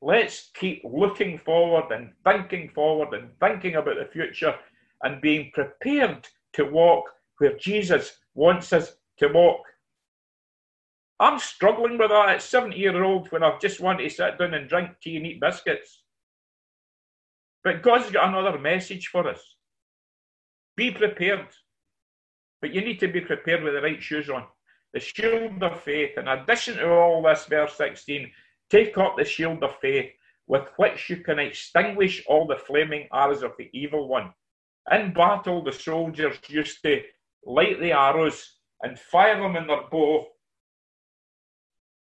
let's 0.01 0.51
keep 0.53 0.81
looking 0.83 1.37
forward 1.37 1.91
and 1.91 2.11
thinking 2.23 2.69
forward 2.69 3.13
and 3.13 3.29
thinking 3.39 3.75
about 3.75 3.95
the 3.97 4.05
future 4.11 4.55
and 5.03 5.21
being 5.21 5.51
prepared 5.53 6.27
to 6.53 6.65
walk 6.65 7.05
where 7.39 7.57
Jesus 7.57 8.17
wants 8.33 8.73
us 8.73 8.95
to 9.19 9.27
walk. 9.27 9.61
I'm 11.19 11.39
struggling 11.39 11.97
with 11.97 12.09
that 12.09 12.29
at 12.29 12.41
70 12.41 12.77
year 12.77 13.03
old 13.03 13.31
when 13.31 13.43
I've 13.43 13.59
just 13.59 13.79
want 13.79 13.99
to 13.99 14.09
sit 14.09 14.37
down 14.37 14.53
and 14.53 14.69
drink 14.69 14.91
tea 15.01 15.17
and 15.17 15.25
eat 15.25 15.41
biscuits. 15.41 16.03
But 17.63 17.81
God's 17.81 18.11
got 18.11 18.29
another 18.29 18.59
message 18.59 19.07
for 19.07 19.27
us. 19.27 19.41
Be 20.75 20.91
prepared. 20.91 21.47
But 22.61 22.73
you 22.73 22.81
need 22.81 22.99
to 22.99 23.07
be 23.07 23.21
prepared 23.21 23.63
with 23.63 23.73
the 23.73 23.81
right 23.81 24.01
shoes 24.01 24.29
on. 24.29 24.45
The 24.93 24.99
shield 24.99 25.61
of 25.63 25.81
faith. 25.81 26.17
In 26.17 26.27
addition 26.27 26.77
to 26.77 26.89
all 26.89 27.23
this, 27.23 27.45
verse 27.45 27.75
16, 27.75 28.31
take 28.69 28.97
up 28.97 29.15
the 29.17 29.25
shield 29.25 29.63
of 29.63 29.79
faith 29.79 30.11
with 30.47 30.63
which 30.77 31.09
you 31.09 31.17
can 31.17 31.39
extinguish 31.39 32.23
all 32.27 32.47
the 32.47 32.55
flaming 32.55 33.07
arrows 33.13 33.43
of 33.43 33.51
the 33.57 33.69
evil 33.73 34.07
one. 34.07 34.33
In 34.91 35.13
battle, 35.13 35.63
the 35.63 35.73
soldiers 35.73 36.37
used 36.47 36.81
to 36.83 37.01
light 37.45 37.79
the 37.79 37.91
arrows 37.91 38.57
and 38.81 38.97
fire 38.97 39.41
them 39.41 39.55
in 39.55 39.67
their 39.67 39.83
bow, 39.91 40.27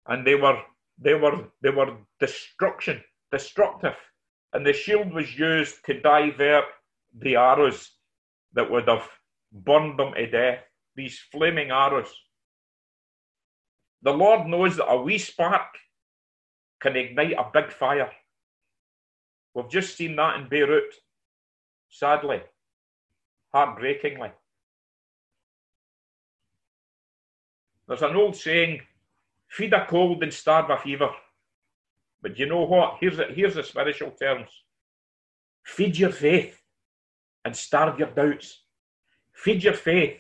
and 0.07 0.25
they 0.25 0.35
were 0.35 0.61
they 0.99 1.13
were 1.13 1.45
they 1.61 1.69
were 1.69 1.97
destruction, 2.19 3.03
destructive 3.31 3.95
and 4.53 4.65
the 4.65 4.73
shield 4.73 5.13
was 5.13 5.37
used 5.37 5.85
to 5.85 5.99
divert 6.01 6.65
the 7.19 7.35
arrows 7.35 7.91
that 8.53 8.69
would 8.69 8.87
have 8.87 9.07
burned 9.51 9.99
them 9.99 10.13
to 10.13 10.27
death, 10.29 10.63
these 10.95 11.19
flaming 11.31 11.71
arrows. 11.71 12.13
The 14.01 14.13
Lord 14.13 14.47
knows 14.47 14.77
that 14.77 14.91
a 14.91 15.01
wee 15.01 15.17
spark 15.17 15.67
can 16.79 16.95
ignite 16.95 17.33
a 17.33 17.49
big 17.53 17.71
fire. 17.71 18.11
We've 19.53 19.69
just 19.69 19.97
seen 19.97 20.15
that 20.17 20.39
in 20.39 20.49
Beirut, 20.49 20.93
sadly, 21.89 22.41
heartbreakingly. 23.51 24.31
There's 27.87 28.01
an 28.01 28.15
old 28.15 28.35
saying 28.35 28.81
feed 29.47 29.73
a 29.73 29.85
cold 29.85 30.21
and 30.21 30.33
starve 30.33 30.69
a 30.69 30.77
fever. 30.77 31.09
But 32.21 32.37
you 32.37 32.45
know 32.45 32.63
what? 32.63 32.97
Here's 32.99 33.19
a, 33.19 33.25
here's 33.25 33.55
the 33.55 33.63
spiritual 33.63 34.11
terms. 34.11 34.49
Feed 35.63 35.97
your 35.97 36.11
faith 36.11 36.61
and 37.45 37.55
starve 37.55 37.97
your 37.97 38.09
doubts. 38.09 38.61
Feed 39.33 39.63
your 39.63 39.73
faith 39.73 40.17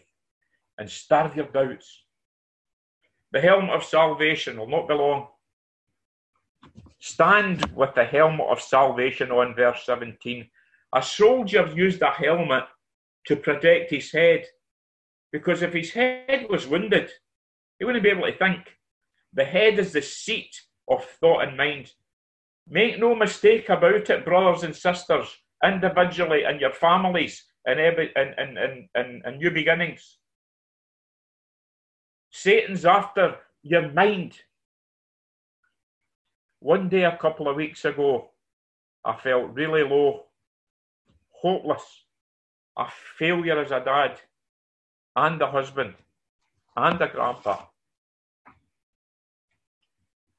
and 0.77 0.89
starve 0.89 1.35
your 1.35 1.47
doubts. 1.47 2.03
The 3.31 3.41
helm 3.41 3.69
of 3.69 3.83
salvation 3.83 4.57
will 4.57 4.69
not 4.69 4.87
be 4.87 4.93
long. 4.93 5.27
Stand 6.99 7.65
with 7.75 7.93
the 7.95 8.05
helmet 8.05 8.47
of 8.49 8.61
salvation 8.61 9.31
on 9.31 9.55
verse 9.55 9.83
17. 9.85 10.49
A 10.95 11.01
soldier 11.01 11.67
used 11.75 12.01
a 12.01 12.11
helmet 12.11 12.63
to 13.25 13.35
protect 13.35 13.91
his 13.91 14.11
head 14.11 14.45
because 15.31 15.61
if 15.61 15.73
his 15.73 15.91
head 15.91 16.47
was 16.49 16.67
wounded, 16.67 17.11
he 17.77 17.85
wouldn't 17.85 18.03
be 18.03 18.09
able 18.09 18.23
to 18.23 18.37
think. 18.37 18.77
The 19.33 19.43
head 19.43 19.77
is 19.77 19.93
the 19.93 20.01
seat 20.01 20.55
of 20.89 21.05
thought 21.05 21.47
and 21.47 21.57
mind. 21.57 21.91
Make 22.67 22.99
no 22.99 23.13
mistake 23.15 23.69
about 23.69 24.09
it, 24.09 24.25
brothers 24.25 24.63
and 24.63 24.75
sisters, 24.75 25.27
individually 25.63 26.43
and 26.43 26.59
your 26.59 26.73
families 26.73 27.45
and, 27.65 27.79
every, 27.79 28.11
and, 28.15 28.33
and, 28.37 28.87
and, 28.95 29.21
and, 29.25 29.37
new 29.37 29.51
beginnings. 29.51 30.17
Satan's 32.31 32.85
after 32.85 33.37
your 33.61 33.91
mind. 33.91 34.39
One 36.59 36.89
day, 36.89 37.03
a 37.03 37.17
couple 37.17 37.47
of 37.47 37.55
weeks 37.55 37.85
ago, 37.85 38.29
I 39.05 39.15
felt 39.15 39.53
really 39.53 39.83
low, 39.83 40.25
hopeless, 41.29 42.03
a 42.77 42.85
failure 43.17 43.59
as 43.61 43.71
a 43.71 43.79
dad, 43.79 44.19
and 45.15 45.41
a 45.41 45.51
husband, 45.51 45.93
and 46.75 47.01
a 47.01 47.07
grandpa 47.07 47.65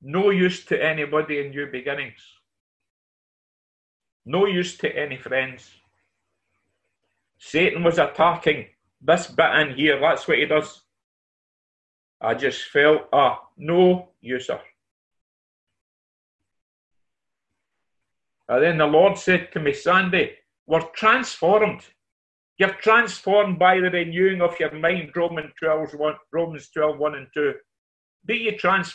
no 0.01 0.31
use 0.31 0.65
to 0.67 0.83
anybody 0.83 1.41
in 1.41 1.51
new 1.51 1.67
beginnings. 1.67 2.21
No 4.25 4.47
use 4.47 4.77
to 4.79 4.97
any 4.97 5.17
friends. 5.17 5.71
Satan 7.39 7.83
was 7.83 7.99
attacking 7.99 8.67
this 9.01 9.27
bit 9.27 9.55
in 9.57 9.77
here. 9.77 10.01
That's 10.01 10.29
what 10.29 10.39
he 10.39 10.47
does. 10.47 10.83
I 12.21 12.35
just 12.35 12.65
felt, 12.65 13.03
ah, 13.13 13.41
no, 13.57 14.11
you, 14.21 14.39
And 18.49 18.63
then 18.63 18.79
the 18.79 18.87
Lord 18.87 19.19
said 19.19 19.53
to 19.53 19.61
me, 19.61 19.73
Sandy, 19.73 20.33
we're 20.67 20.89
transformed. 20.95 21.83
You're 22.59 22.75
transformed 22.75 23.59
by 23.59 23.77
the 23.77 23.91
renewing 23.91 24.41
of 24.41 24.59
your 24.59 24.73
mind, 24.73 25.13
Romans 25.15 25.53
12, 25.59 25.95
1, 25.95 26.15
Romans 26.33 26.69
12, 26.71 26.99
1 26.99 27.15
and 27.15 27.27
2. 27.35 27.55
Be 28.25 28.37
you 28.37 28.57
trans. 28.57 28.95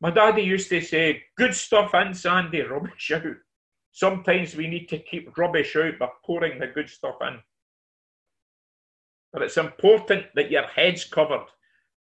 My 0.00 0.10
daddy 0.10 0.42
used 0.42 0.68
to 0.68 0.80
say, 0.80 1.22
good 1.36 1.54
stuff 1.54 1.94
in, 1.94 2.14
Sandy, 2.14 2.60
rubbish 2.70 3.10
out. 3.14 3.36
Sometimes 3.90 4.54
we 4.54 4.66
need 4.66 4.88
to 4.88 4.98
keep 4.98 5.36
rubbish 5.38 5.76
out 5.76 5.98
by 5.98 6.08
pouring 6.24 6.58
the 6.58 6.66
good 6.66 6.90
stuff 6.90 7.16
in. 7.22 7.38
But 9.32 9.42
it's 9.42 9.56
important 9.56 10.26
that 10.34 10.50
your 10.50 10.66
head's 10.66 11.04
covered. 11.04 11.46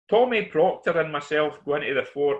Tommy 0.09 0.45
Proctor 0.45 0.99
and 0.99 1.11
myself 1.11 1.59
go 1.63 1.75
into 1.75 1.93
the 1.93 2.03
fort 2.03 2.39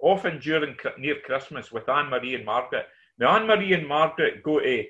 often 0.00 0.38
during 0.40 0.76
near 0.98 1.16
Christmas 1.24 1.70
with 1.70 1.88
Anne 1.88 2.10
Marie 2.10 2.34
and 2.34 2.44
Margaret. 2.44 2.86
Now, 3.20 3.36
Anne 3.36 3.46
Marie 3.46 3.74
and 3.74 3.86
Margaret 3.86 4.42
go 4.42 4.60
to 4.60 4.84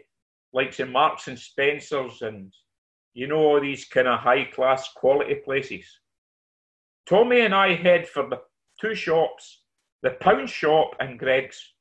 like 0.53 0.73
say 0.73 0.85
Marks 0.85 1.27
and 1.27 1.39
Spencers 1.39 2.23
and 2.23 2.53
you 3.13 3.27
know 3.27 3.39
all 3.39 3.61
these 3.61 3.85
kind 3.85 4.07
of 4.07 4.21
high 4.21 4.45
class 4.45 4.89
quality 4.95 5.35
places. 5.35 5.85
Tommy 7.07 7.41
and 7.41 7.55
I 7.55 7.75
head 7.75 8.09
for 8.09 8.29
the 8.29 8.41
two 8.81 8.95
shops, 8.95 9.63
the 10.03 10.11
pound 10.11 10.49
shop 10.49 10.93
and 11.01 11.19
Greggs. 11.19 11.75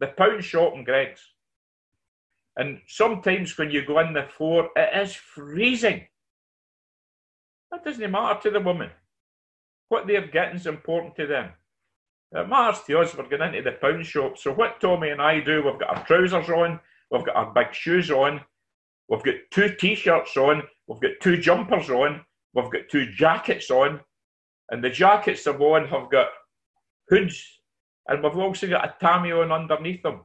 The 0.00 0.08
pound 0.08 0.44
shop 0.44 0.74
and 0.74 0.84
Greggs. 0.84 1.20
And 2.56 2.80
sometimes 2.88 3.56
when 3.56 3.70
you 3.70 3.86
go 3.86 4.00
in 4.00 4.12
the 4.12 4.24
floor, 4.36 4.70
it 4.74 4.90
is 5.00 5.14
freezing. 5.14 6.06
That 7.70 7.84
doesn't 7.84 8.10
matter 8.10 8.40
to 8.42 8.50
the 8.50 8.60
woman. 8.60 8.90
What 9.88 10.08
they're 10.08 10.26
getting 10.26 10.56
is 10.56 10.66
important 10.66 11.14
to 11.16 11.26
them. 11.26 11.50
Uh, 12.34 12.42
it 12.42 12.48
matters 12.48 12.82
to 12.86 12.98
us, 12.98 13.16
we're 13.16 13.28
going 13.28 13.54
into 13.54 13.62
the 13.62 13.76
pound 13.76 14.06
shop. 14.06 14.38
So 14.38 14.52
what 14.52 14.80
Tommy 14.80 15.10
and 15.10 15.20
I 15.20 15.40
do, 15.40 15.64
we've 15.64 15.80
got 15.80 15.96
our 15.96 16.06
trousers 16.06 16.48
on, 16.48 16.78
we've 17.10 17.24
got 17.24 17.36
our 17.36 17.52
big 17.52 17.74
shoes 17.74 18.10
on, 18.10 18.40
we've 19.08 19.22
got 19.22 19.34
two 19.50 19.74
t-shirts 19.74 20.36
on, 20.36 20.62
we've 20.86 21.00
got 21.00 21.20
two 21.20 21.38
jumpers 21.38 21.90
on, 21.90 22.24
we've 22.54 22.70
got 22.70 22.88
two 22.88 23.10
jackets 23.12 23.70
on, 23.70 24.00
and 24.70 24.82
the 24.82 24.90
jackets 24.90 25.46
I've 25.46 25.60
have 25.60 26.10
got 26.10 26.28
hoods, 27.08 27.44
and 28.06 28.22
we've 28.22 28.36
also 28.36 28.68
got 28.68 28.84
a 28.84 28.94
tammy 29.00 29.32
on 29.32 29.50
underneath 29.50 30.02
them. 30.02 30.22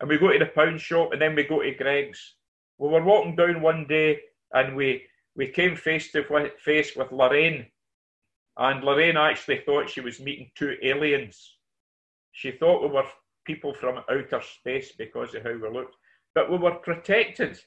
And 0.00 0.08
we 0.08 0.18
go 0.18 0.32
to 0.32 0.38
the 0.38 0.46
pound 0.46 0.80
shop, 0.80 1.12
and 1.12 1.22
then 1.22 1.34
we 1.34 1.44
go 1.44 1.62
to 1.62 1.74
Greggs. 1.74 2.34
We 2.78 2.88
were 2.88 3.02
walking 3.02 3.36
down 3.36 3.62
one 3.62 3.86
day, 3.86 4.20
and 4.52 4.76
we 4.76 5.04
we 5.34 5.48
came 5.48 5.76
face 5.76 6.12
to 6.12 6.50
face 6.58 6.94
with 6.94 7.12
Lorraine, 7.12 7.66
and 8.56 8.84
Lorraine 8.84 9.16
actually 9.16 9.62
thought 9.64 9.88
she 9.88 10.00
was 10.00 10.20
meeting 10.20 10.50
two 10.54 10.76
aliens. 10.82 11.56
She 12.32 12.52
thought 12.52 12.82
we 12.82 12.88
were 12.88 13.06
people 13.44 13.74
from 13.74 14.04
outer 14.10 14.40
space 14.42 14.92
because 14.96 15.34
of 15.34 15.42
how 15.42 15.52
we 15.52 15.68
looked, 15.68 15.96
but 16.34 16.50
we 16.50 16.58
were 16.58 16.74
protected 16.74 17.58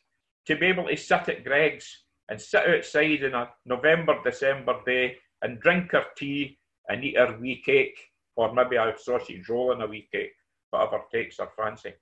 to 0.45 0.55
be 0.55 0.67
able 0.67 0.87
to 0.87 0.95
sit 0.95 1.27
at 1.29 1.43
Greggs 1.43 2.03
and 2.29 2.39
sit 2.39 2.67
outside 2.67 3.23
in 3.23 3.33
a 3.33 3.49
November, 3.65 4.17
December 4.23 4.79
day 4.85 5.17
and 5.41 5.59
drink 5.59 5.93
our 5.93 6.05
tea 6.17 6.57
and 6.87 7.03
eat 7.03 7.17
our 7.17 7.37
wee 7.37 7.61
cake, 7.65 7.97
or 8.35 8.53
maybe 8.53 8.75
a 8.75 8.93
sausage 8.97 9.47
roll 9.49 9.71
and 9.71 9.81
a 9.81 9.87
wee 9.87 10.07
cake, 10.11 10.33
whatever 10.69 11.01
takes 11.11 11.39
our 11.39 11.51
fancy. 11.55 11.93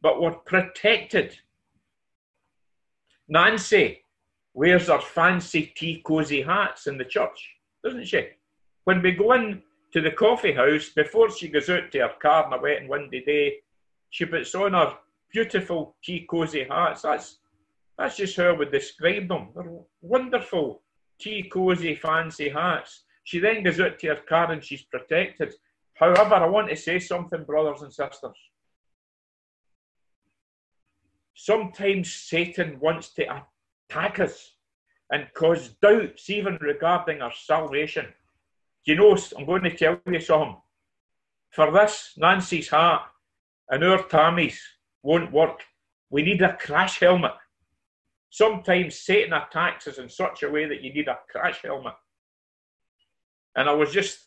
But 0.00 0.20
we're 0.20 0.32
protected. 0.32 1.38
Nancy 3.28 4.04
wears 4.54 4.88
her 4.88 5.00
fancy 5.00 5.72
tea 5.74 6.02
cosy 6.04 6.42
hats 6.42 6.86
in 6.86 6.98
the 6.98 7.04
church, 7.04 7.56
doesn't 7.84 8.06
she? 8.06 8.28
When 8.84 9.02
we 9.02 9.12
go 9.12 9.32
in 9.32 9.62
to 9.92 10.00
the 10.00 10.10
coffee 10.10 10.52
house, 10.52 10.88
before 10.88 11.30
she 11.30 11.48
goes 11.48 11.68
out 11.68 11.90
to 11.92 11.98
her 12.00 12.14
car 12.20 12.44
on 12.44 12.52
a 12.52 12.60
wet 12.60 12.80
and 12.80 12.88
windy 12.88 13.22
day, 13.24 13.56
she 14.10 14.24
puts 14.24 14.54
on 14.54 14.72
her 14.72 14.96
beautiful 15.30 15.96
tea 16.02 16.26
cosy 16.28 16.64
hats. 16.64 17.02
That's 17.02 17.38
that's 17.98 18.16
just 18.16 18.36
how 18.36 18.44
I 18.44 18.52
would 18.52 18.72
describe 18.72 19.28
them. 19.28 19.48
They're 19.54 19.78
wonderful, 20.00 20.82
tea 21.20 21.48
cosy, 21.52 21.94
fancy 21.94 22.48
hats. 22.48 23.04
She 23.24 23.38
then 23.38 23.62
goes 23.62 23.80
out 23.80 23.98
to 23.98 24.08
her 24.08 24.20
car 24.28 24.50
and 24.50 24.64
she's 24.64 24.82
protected. 24.82 25.54
However, 25.94 26.34
I 26.34 26.46
want 26.46 26.70
to 26.70 26.76
say 26.76 26.98
something, 26.98 27.44
brothers 27.44 27.82
and 27.82 27.92
sisters. 27.92 28.36
Sometimes 31.34 32.12
Satan 32.12 32.78
wants 32.80 33.10
to 33.14 33.44
attack 33.90 34.20
us 34.20 34.52
and 35.12 35.32
cause 35.34 35.68
doubts 35.82 36.30
even 36.30 36.58
regarding 36.60 37.20
our 37.20 37.32
salvation. 37.32 38.06
Do 38.84 38.92
you 38.92 38.98
know, 38.98 39.16
I'm 39.38 39.46
going 39.46 39.62
to 39.62 39.76
tell 39.76 40.00
you 40.10 40.20
something. 40.20 40.56
For 41.50 41.70
this, 41.70 42.14
Nancy's 42.16 42.70
hat 42.70 43.02
and 43.68 43.84
our 43.84 44.02
Tammy's 44.04 44.60
won't 45.02 45.30
work. 45.30 45.60
We 46.10 46.22
need 46.22 46.40
a 46.40 46.56
crash 46.56 46.98
helmet. 46.98 47.34
Sometimes 48.30 48.98
Satan 48.98 49.34
attacks 49.34 49.86
us 49.86 49.98
in 49.98 50.08
such 50.08 50.42
a 50.42 50.50
way 50.50 50.66
that 50.66 50.80
you 50.80 50.92
need 50.92 51.08
a 51.08 51.18
crash 51.30 51.60
helmet. 51.62 51.94
And 53.54 53.68
I 53.68 53.74
was 53.74 53.92
just 53.92 54.18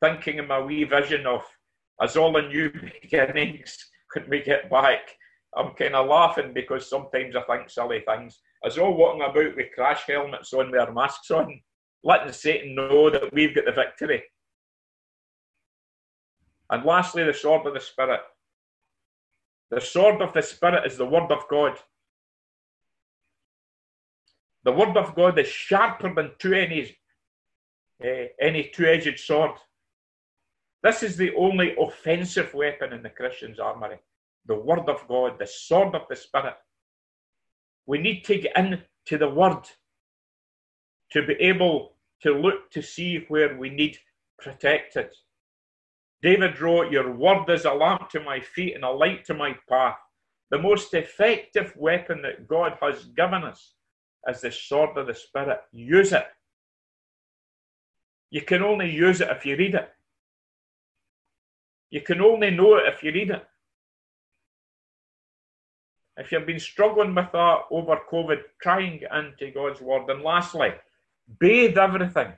thinking 0.00 0.38
in 0.38 0.48
my 0.48 0.60
wee 0.60 0.84
vision 0.84 1.26
of 1.26 1.42
as 2.00 2.16
all 2.16 2.32
the 2.32 2.42
new 2.42 2.70
beginnings 3.02 3.90
when 4.14 4.30
we 4.30 4.42
get 4.42 4.70
back. 4.70 5.14
I'm 5.56 5.74
kind 5.74 5.94
of 5.94 6.08
laughing 6.08 6.52
because 6.54 6.88
sometimes 6.88 7.36
I 7.36 7.42
think 7.42 7.68
silly 7.68 8.02
things. 8.06 8.40
As 8.64 8.78
all 8.78 8.96
walking 8.96 9.22
about 9.22 9.56
with 9.56 9.72
crash 9.74 10.04
helmets 10.06 10.52
on 10.52 10.70
with 10.70 10.80
our 10.80 10.92
masks 10.92 11.30
on, 11.30 11.60
letting 12.02 12.32
Satan 12.32 12.74
know 12.74 13.10
that 13.10 13.32
we've 13.32 13.54
got 13.54 13.66
the 13.66 13.72
victory. 13.72 14.22
And 16.70 16.84
lastly, 16.84 17.24
the 17.24 17.34
sword 17.34 17.66
of 17.66 17.74
the 17.74 17.80
Spirit. 17.80 18.20
The 19.70 19.80
sword 19.80 20.22
of 20.22 20.32
the 20.32 20.42
Spirit 20.42 20.86
is 20.86 20.96
the 20.96 21.06
Word 21.06 21.30
of 21.30 21.46
God. 21.50 21.78
The 24.64 24.72
word 24.72 24.96
of 24.96 25.14
God 25.14 25.38
is 25.38 25.48
sharper 25.48 26.14
than 26.14 26.32
two 26.38 26.54
any, 26.54 26.96
uh, 28.02 28.28
any 28.40 28.70
two-edged 28.72 29.18
sword. 29.18 29.52
This 30.82 31.02
is 31.02 31.16
the 31.16 31.34
only 31.34 31.74
offensive 31.76 32.54
weapon 32.54 32.92
in 32.92 33.02
the 33.02 33.10
Christian's 33.10 33.58
armory. 33.58 33.98
The 34.46 34.54
word 34.54 34.88
of 34.88 35.06
God, 35.08 35.38
the 35.38 35.46
sword 35.46 35.94
of 35.94 36.02
the 36.08 36.16
Spirit. 36.16 36.54
We 37.86 37.98
need 37.98 38.24
to 38.24 38.38
get 38.38 38.56
into 38.56 39.18
the 39.18 39.28
word 39.28 39.62
to 41.12 41.26
be 41.26 41.34
able 41.34 41.96
to 42.22 42.32
look 42.32 42.70
to 42.70 42.82
see 42.82 43.24
where 43.28 43.56
we 43.56 43.70
need 43.70 43.98
protected. 44.38 45.10
David 46.22 46.60
wrote, 46.60 46.92
Your 46.92 47.12
word 47.12 47.50
is 47.50 47.64
a 47.64 47.72
lamp 47.72 48.08
to 48.10 48.20
my 48.20 48.40
feet 48.40 48.74
and 48.74 48.84
a 48.84 48.90
light 48.90 49.24
to 49.26 49.34
my 49.34 49.54
path. 49.68 49.96
The 50.50 50.58
most 50.58 50.94
effective 50.94 51.72
weapon 51.76 52.22
that 52.22 52.46
God 52.46 52.78
has 52.80 53.04
given 53.06 53.42
us 53.42 53.74
is 54.28 54.40
the 54.40 54.52
sword 54.52 54.96
of 54.96 55.06
the 55.06 55.14
Spirit. 55.14 55.60
Use 55.72 56.12
it. 56.12 56.26
You 58.30 58.42
can 58.42 58.62
only 58.62 58.90
use 58.90 59.20
it 59.20 59.28
if 59.30 59.44
you 59.44 59.56
read 59.56 59.74
it. 59.74 59.90
You 61.90 62.00
can 62.00 62.20
only 62.20 62.50
know 62.50 62.76
it 62.76 62.84
if 62.86 63.02
you 63.02 63.12
read 63.12 63.30
it. 63.30 63.44
If 66.16 66.30
you've 66.30 66.46
been 66.46 66.60
struggling 66.60 67.14
with 67.14 67.32
that 67.32 67.60
over 67.70 67.98
COVID, 68.10 68.42
try 68.60 68.80
and 68.80 69.00
get 69.00 69.14
into 69.14 69.50
God's 69.50 69.80
Word. 69.80 70.10
And 70.10 70.22
lastly, 70.22 70.72
bathe 71.38 71.78
everything. 71.78 72.32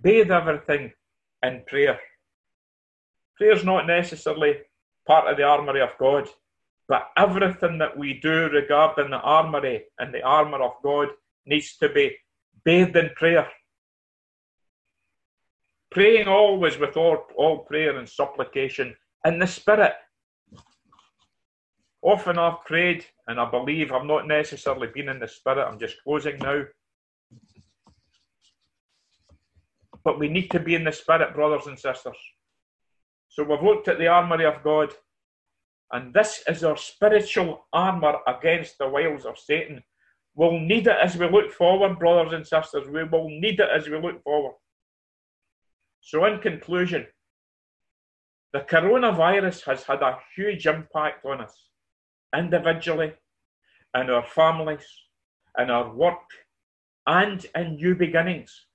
Bathe 0.00 0.30
everything 0.30 0.92
in 1.42 1.62
prayer. 1.66 2.00
Prayer 3.36 3.52
is 3.52 3.64
not 3.64 3.86
necessarily 3.86 4.58
part 5.06 5.28
of 5.28 5.36
the 5.36 5.42
armory 5.42 5.82
of 5.82 5.90
God. 5.98 6.28
But 6.88 7.10
everything 7.16 7.78
that 7.78 7.96
we 7.96 8.14
do 8.14 8.48
regarding 8.48 9.10
the 9.10 9.20
armory 9.20 9.84
and 9.98 10.12
the 10.12 10.22
armour 10.22 10.62
of 10.62 10.72
God 10.82 11.08
needs 11.46 11.76
to 11.78 11.88
be 11.88 12.16
bathed 12.64 12.96
in 12.96 13.10
prayer. 13.16 13.48
Praying 15.90 16.28
always 16.28 16.78
with 16.78 16.96
all, 16.96 17.26
all 17.36 17.58
prayer 17.60 17.98
and 17.98 18.08
supplication 18.08 18.96
in 19.24 19.38
the 19.38 19.46
Spirit. 19.46 19.92
Often 22.02 22.38
I've 22.38 22.64
prayed, 22.64 23.06
and 23.28 23.38
I 23.38 23.48
believe 23.48 23.92
I've 23.92 24.04
not 24.04 24.26
necessarily 24.26 24.88
been 24.88 25.08
in 25.08 25.20
the 25.20 25.28
Spirit. 25.28 25.64
I'm 25.64 25.78
just 25.78 26.02
closing 26.02 26.36
now. 26.38 26.64
But 30.02 30.18
we 30.18 30.28
need 30.28 30.50
to 30.50 30.58
be 30.58 30.74
in 30.74 30.82
the 30.82 30.90
Spirit, 30.90 31.32
brothers 31.32 31.68
and 31.68 31.78
sisters. 31.78 32.16
So 33.28 33.44
we've 33.44 33.62
looked 33.62 33.86
at 33.86 33.98
the 33.98 34.08
armory 34.08 34.44
of 34.44 34.64
God. 34.64 34.92
And 35.92 36.12
this 36.12 36.42
is 36.48 36.64
our 36.64 36.76
spiritual 36.76 37.66
armour 37.72 38.18
against 38.26 38.78
the 38.78 38.88
wiles 38.88 39.24
of 39.24 39.38
Satan. 39.38 39.84
We'll 40.34 40.58
need 40.58 40.88
it 40.88 40.96
as 41.00 41.16
we 41.16 41.28
look 41.28 41.52
forward, 41.52 42.00
brothers 42.00 42.32
and 42.32 42.44
sisters. 42.44 42.88
We 42.88 43.04
will 43.04 43.28
need 43.28 43.60
it 43.60 43.68
as 43.72 43.88
we 43.88 44.00
look 44.00 44.22
forward. 44.24 44.54
So, 46.00 46.24
in 46.24 46.40
conclusion, 46.40 47.06
the 48.52 48.60
coronavirus 48.60 49.64
has 49.66 49.84
had 49.84 50.02
a 50.02 50.18
huge 50.34 50.66
impact 50.66 51.24
on 51.24 51.42
us 51.42 51.54
individually, 52.36 53.12
in 53.94 54.10
our 54.10 54.24
families, 54.24 54.86
in 55.58 55.70
our 55.70 55.92
work, 55.94 56.28
and 57.06 57.44
in 57.54 57.76
new 57.76 57.94
beginnings. 57.94 58.66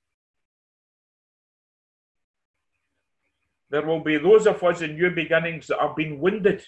There 3.69 3.85
will 3.85 3.99
be 3.99 4.17
those 4.17 4.47
of 4.47 4.63
us 4.63 4.81
in 4.81 4.95
new 4.95 5.11
beginnings 5.11 5.67
that 5.67 5.79
have 5.79 5.95
been 5.95 6.19
wounded. 6.19 6.63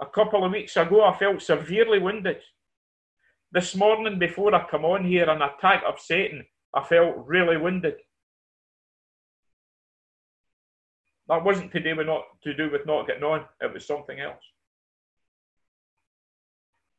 A 0.00 0.06
couple 0.06 0.44
of 0.44 0.52
weeks 0.52 0.76
ago, 0.76 1.04
I 1.04 1.16
felt 1.16 1.42
severely 1.42 1.98
wounded. 1.98 2.38
This 3.52 3.74
morning, 3.74 4.18
before 4.18 4.54
I 4.54 4.66
come 4.68 4.84
on 4.84 5.04
here, 5.04 5.28
an 5.28 5.42
attack 5.42 5.82
of 5.86 6.00
Satan, 6.00 6.44
I 6.74 6.82
felt 6.82 7.26
really 7.26 7.56
wounded. 7.56 7.96
That 11.28 11.44
wasn't 11.44 11.72
to 11.72 11.80
do 11.80 11.94
with 11.96 12.06
not 12.06 12.24
to 12.44 12.54
do 12.54 12.70
with 12.70 12.86
not 12.86 13.06
getting 13.06 13.22
on. 13.22 13.44
It 13.60 13.72
was 13.72 13.86
something 13.86 14.18
else. 14.18 14.42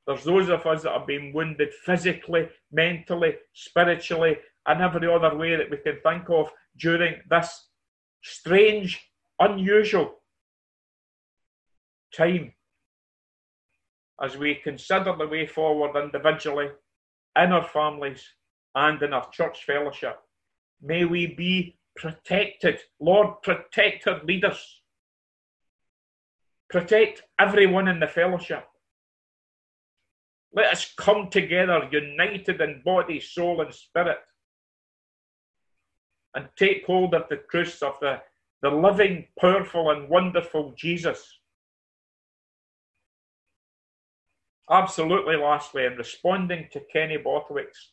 There's 0.09 0.23
those 0.23 0.49
of 0.49 0.65
us 0.65 0.81
that 0.81 0.93
have 0.93 1.05
been 1.05 1.31
wounded 1.33 1.71
physically, 1.85 2.49
mentally, 2.71 3.35
spiritually, 3.53 4.37
and 4.65 4.81
every 4.81 5.07
other 5.07 5.37
way 5.37 5.55
that 5.55 5.69
we 5.69 5.77
can 5.77 5.99
think 6.01 6.27
of 6.31 6.49
during 6.79 7.21
this 7.29 7.67
strange, 8.23 8.99
unusual 9.37 10.15
time 12.11 12.53
as 14.19 14.35
we 14.35 14.55
consider 14.55 15.15
the 15.15 15.27
way 15.27 15.45
forward 15.45 15.95
individually, 15.95 16.69
in 17.37 17.51
our 17.51 17.67
families, 17.67 18.27
and 18.73 18.99
in 19.03 19.13
our 19.13 19.29
church 19.29 19.63
fellowship. 19.63 20.17
May 20.81 21.05
we 21.05 21.35
be 21.35 21.77
protected. 21.95 22.79
Lord, 22.99 23.43
protect 23.43 24.07
our 24.07 24.23
leaders. 24.23 24.81
Protect 26.67 27.21
everyone 27.39 27.87
in 27.87 27.99
the 27.99 28.07
fellowship. 28.07 28.65
Let 30.53 30.73
us 30.73 30.93
come 30.97 31.29
together, 31.29 31.87
united 31.91 32.59
in 32.61 32.81
body, 32.83 33.19
soul, 33.19 33.61
and 33.61 33.73
spirit, 33.73 34.17
and 36.33 36.47
take 36.57 36.85
hold 36.85 37.13
of 37.13 37.29
the 37.29 37.41
truths 37.51 37.81
of 37.81 37.95
the, 38.01 38.21
the 38.61 38.69
living, 38.69 39.27
powerful, 39.39 39.91
and 39.91 40.09
wonderful 40.09 40.73
Jesus. 40.75 41.39
Absolutely, 44.71 45.35
lastly, 45.35 45.85
in 45.85 45.95
responding 45.95 46.67
to 46.71 46.81
Kenny 46.91 47.17
Borthwick's 47.17 47.91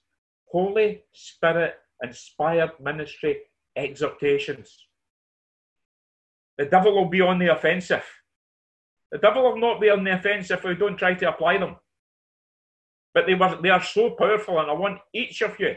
Holy 0.50 1.02
Spirit 1.12 1.74
inspired 2.02 2.72
ministry 2.80 3.38
exhortations. 3.74 4.86
The 6.58 6.66
devil 6.66 6.94
will 6.94 7.08
be 7.08 7.20
on 7.20 7.38
the 7.38 7.52
offensive. 7.52 8.04
The 9.10 9.18
devil 9.18 9.42
will 9.42 9.58
not 9.58 9.80
be 9.80 9.90
on 9.90 10.04
the 10.04 10.16
offensive 10.16 10.58
if 10.58 10.64
we 10.64 10.74
don't 10.74 10.98
try 10.98 11.14
to 11.14 11.28
apply 11.28 11.58
them. 11.58 11.76
But 13.16 13.24
they 13.26 13.34
were 13.34 13.58
they 13.62 13.70
are 13.70 13.82
so 13.82 14.10
powerful, 14.10 14.60
and 14.60 14.70
I 14.70 14.74
want 14.74 15.00
each 15.14 15.40
of 15.40 15.58
you. 15.58 15.76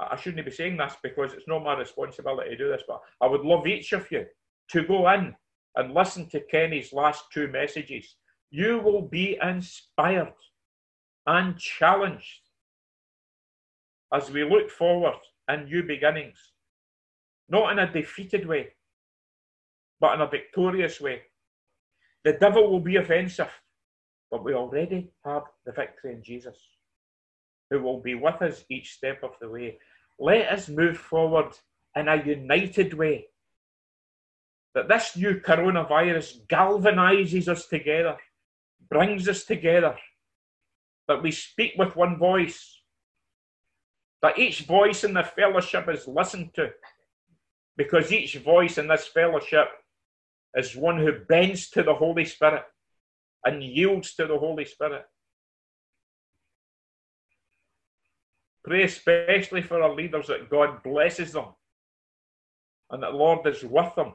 I 0.00 0.16
shouldn't 0.16 0.46
be 0.46 0.50
saying 0.50 0.78
this 0.78 0.96
because 1.02 1.34
it's 1.34 1.46
not 1.46 1.62
my 1.62 1.76
responsibility 1.76 2.48
to 2.50 2.56
do 2.56 2.68
this, 2.70 2.84
but 2.88 3.02
I 3.20 3.26
would 3.26 3.42
love 3.42 3.66
each 3.66 3.92
of 3.92 4.10
you 4.10 4.24
to 4.70 4.82
go 4.84 5.06
in 5.10 5.34
and 5.76 5.92
listen 5.92 6.26
to 6.30 6.40
Kenny's 6.40 6.94
last 6.94 7.24
two 7.34 7.48
messages. 7.48 8.16
You 8.50 8.78
will 8.78 9.02
be 9.02 9.38
inspired 9.42 10.32
and 11.26 11.58
challenged 11.58 12.40
as 14.14 14.30
we 14.30 14.42
look 14.42 14.70
forward 14.70 15.20
in 15.52 15.66
new 15.66 15.82
beginnings 15.82 16.38
not 17.48 17.72
in 17.72 17.78
a 17.78 17.92
defeated 17.92 18.46
way, 18.46 18.68
but 20.00 20.14
in 20.14 20.20
a 20.22 20.26
victorious 20.26 21.00
way. 21.00 21.22
The 22.24 22.34
devil 22.34 22.70
will 22.70 22.80
be 22.80 22.96
offensive, 22.96 23.52
but 24.30 24.44
we 24.44 24.54
already 24.54 25.10
have 25.24 25.44
the 25.64 25.72
victory 25.72 26.12
in 26.12 26.22
Jesus, 26.22 26.58
who 27.70 27.80
will 27.80 28.00
be 28.00 28.14
with 28.14 28.40
us 28.42 28.64
each 28.68 28.92
step 28.92 29.22
of 29.22 29.32
the 29.40 29.48
way. 29.48 29.78
Let 30.18 30.48
us 30.48 30.68
move 30.68 30.98
forward 30.98 31.52
in 31.96 32.08
a 32.08 32.22
united 32.24 32.94
way. 32.94 33.26
That 34.74 34.88
this 34.88 35.16
new 35.16 35.40
coronavirus 35.40 36.46
galvanizes 36.46 37.48
us 37.48 37.66
together, 37.66 38.16
brings 38.90 39.28
us 39.28 39.44
together, 39.44 39.96
that 41.08 41.22
we 41.22 41.30
speak 41.30 41.72
with 41.78 41.96
one 41.96 42.18
voice, 42.18 42.82
that 44.20 44.38
each 44.38 44.60
voice 44.62 45.04
in 45.04 45.14
the 45.14 45.24
fellowship 45.24 45.88
is 45.88 46.06
listened 46.06 46.50
to, 46.54 46.70
because 47.76 48.12
each 48.12 48.36
voice 48.36 48.76
in 48.76 48.88
this 48.88 49.06
fellowship 49.06 49.68
is 50.54 50.76
one 50.76 50.98
who 50.98 51.12
bends 51.28 51.70
to 51.70 51.82
the 51.82 51.94
Holy 51.94 52.24
Spirit 52.24 52.64
and 53.44 53.62
yields 53.62 54.14
to 54.14 54.26
the 54.26 54.38
Holy 54.38 54.64
Spirit. 54.64 55.04
Pray 58.64 58.84
especially 58.84 59.62
for 59.62 59.82
our 59.82 59.94
leaders 59.94 60.26
that 60.26 60.50
God 60.50 60.82
blesses 60.82 61.32
them 61.32 61.46
and 62.90 63.02
that 63.02 63.14
Lord 63.14 63.46
is 63.46 63.62
with 63.62 63.94
them. 63.94 64.14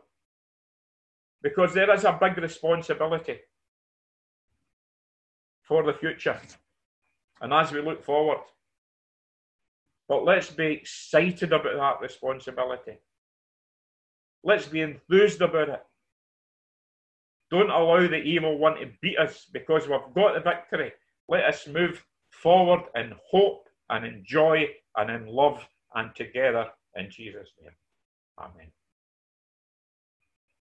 Because 1.42 1.74
there 1.74 1.94
is 1.94 2.04
a 2.04 2.18
big 2.20 2.38
responsibility 2.38 3.40
for 5.64 5.84
the 5.84 5.94
future 5.94 6.40
and 7.42 7.54
as 7.54 7.72
we 7.72 7.82
look 7.82 8.04
forward. 8.04 8.40
But 10.08 10.26
let's 10.26 10.50
be 10.50 10.66
excited 10.66 11.52
about 11.52 12.00
that 12.00 12.02
responsibility. 12.02 12.98
Let's 14.44 14.68
be 14.68 14.82
enthused 14.82 15.42
about 15.42 15.70
it. 15.70 15.84
Don't 17.54 17.70
allow 17.70 18.08
the 18.08 18.18
evil 18.18 18.58
one 18.58 18.78
to 18.78 18.89
beat 19.00 19.20
us 19.20 19.46
because 19.54 19.88
we've 19.88 20.00
got 20.16 20.34
the 20.34 20.39
victory. 20.39 20.92
Let 21.30 21.44
us 21.44 21.68
move 21.68 22.04
forward 22.32 22.82
in 22.96 23.13
hope 23.30 23.68
and 23.92 24.04
in 24.08 24.24
joy 24.26 24.70
and 24.98 25.12
in 25.12 25.28
love 25.28 25.63
and 25.94 26.16
together 26.16 26.66
in 26.96 27.12
Jesus' 27.12 27.52
name. 27.62 27.76
Amen. 28.39 28.72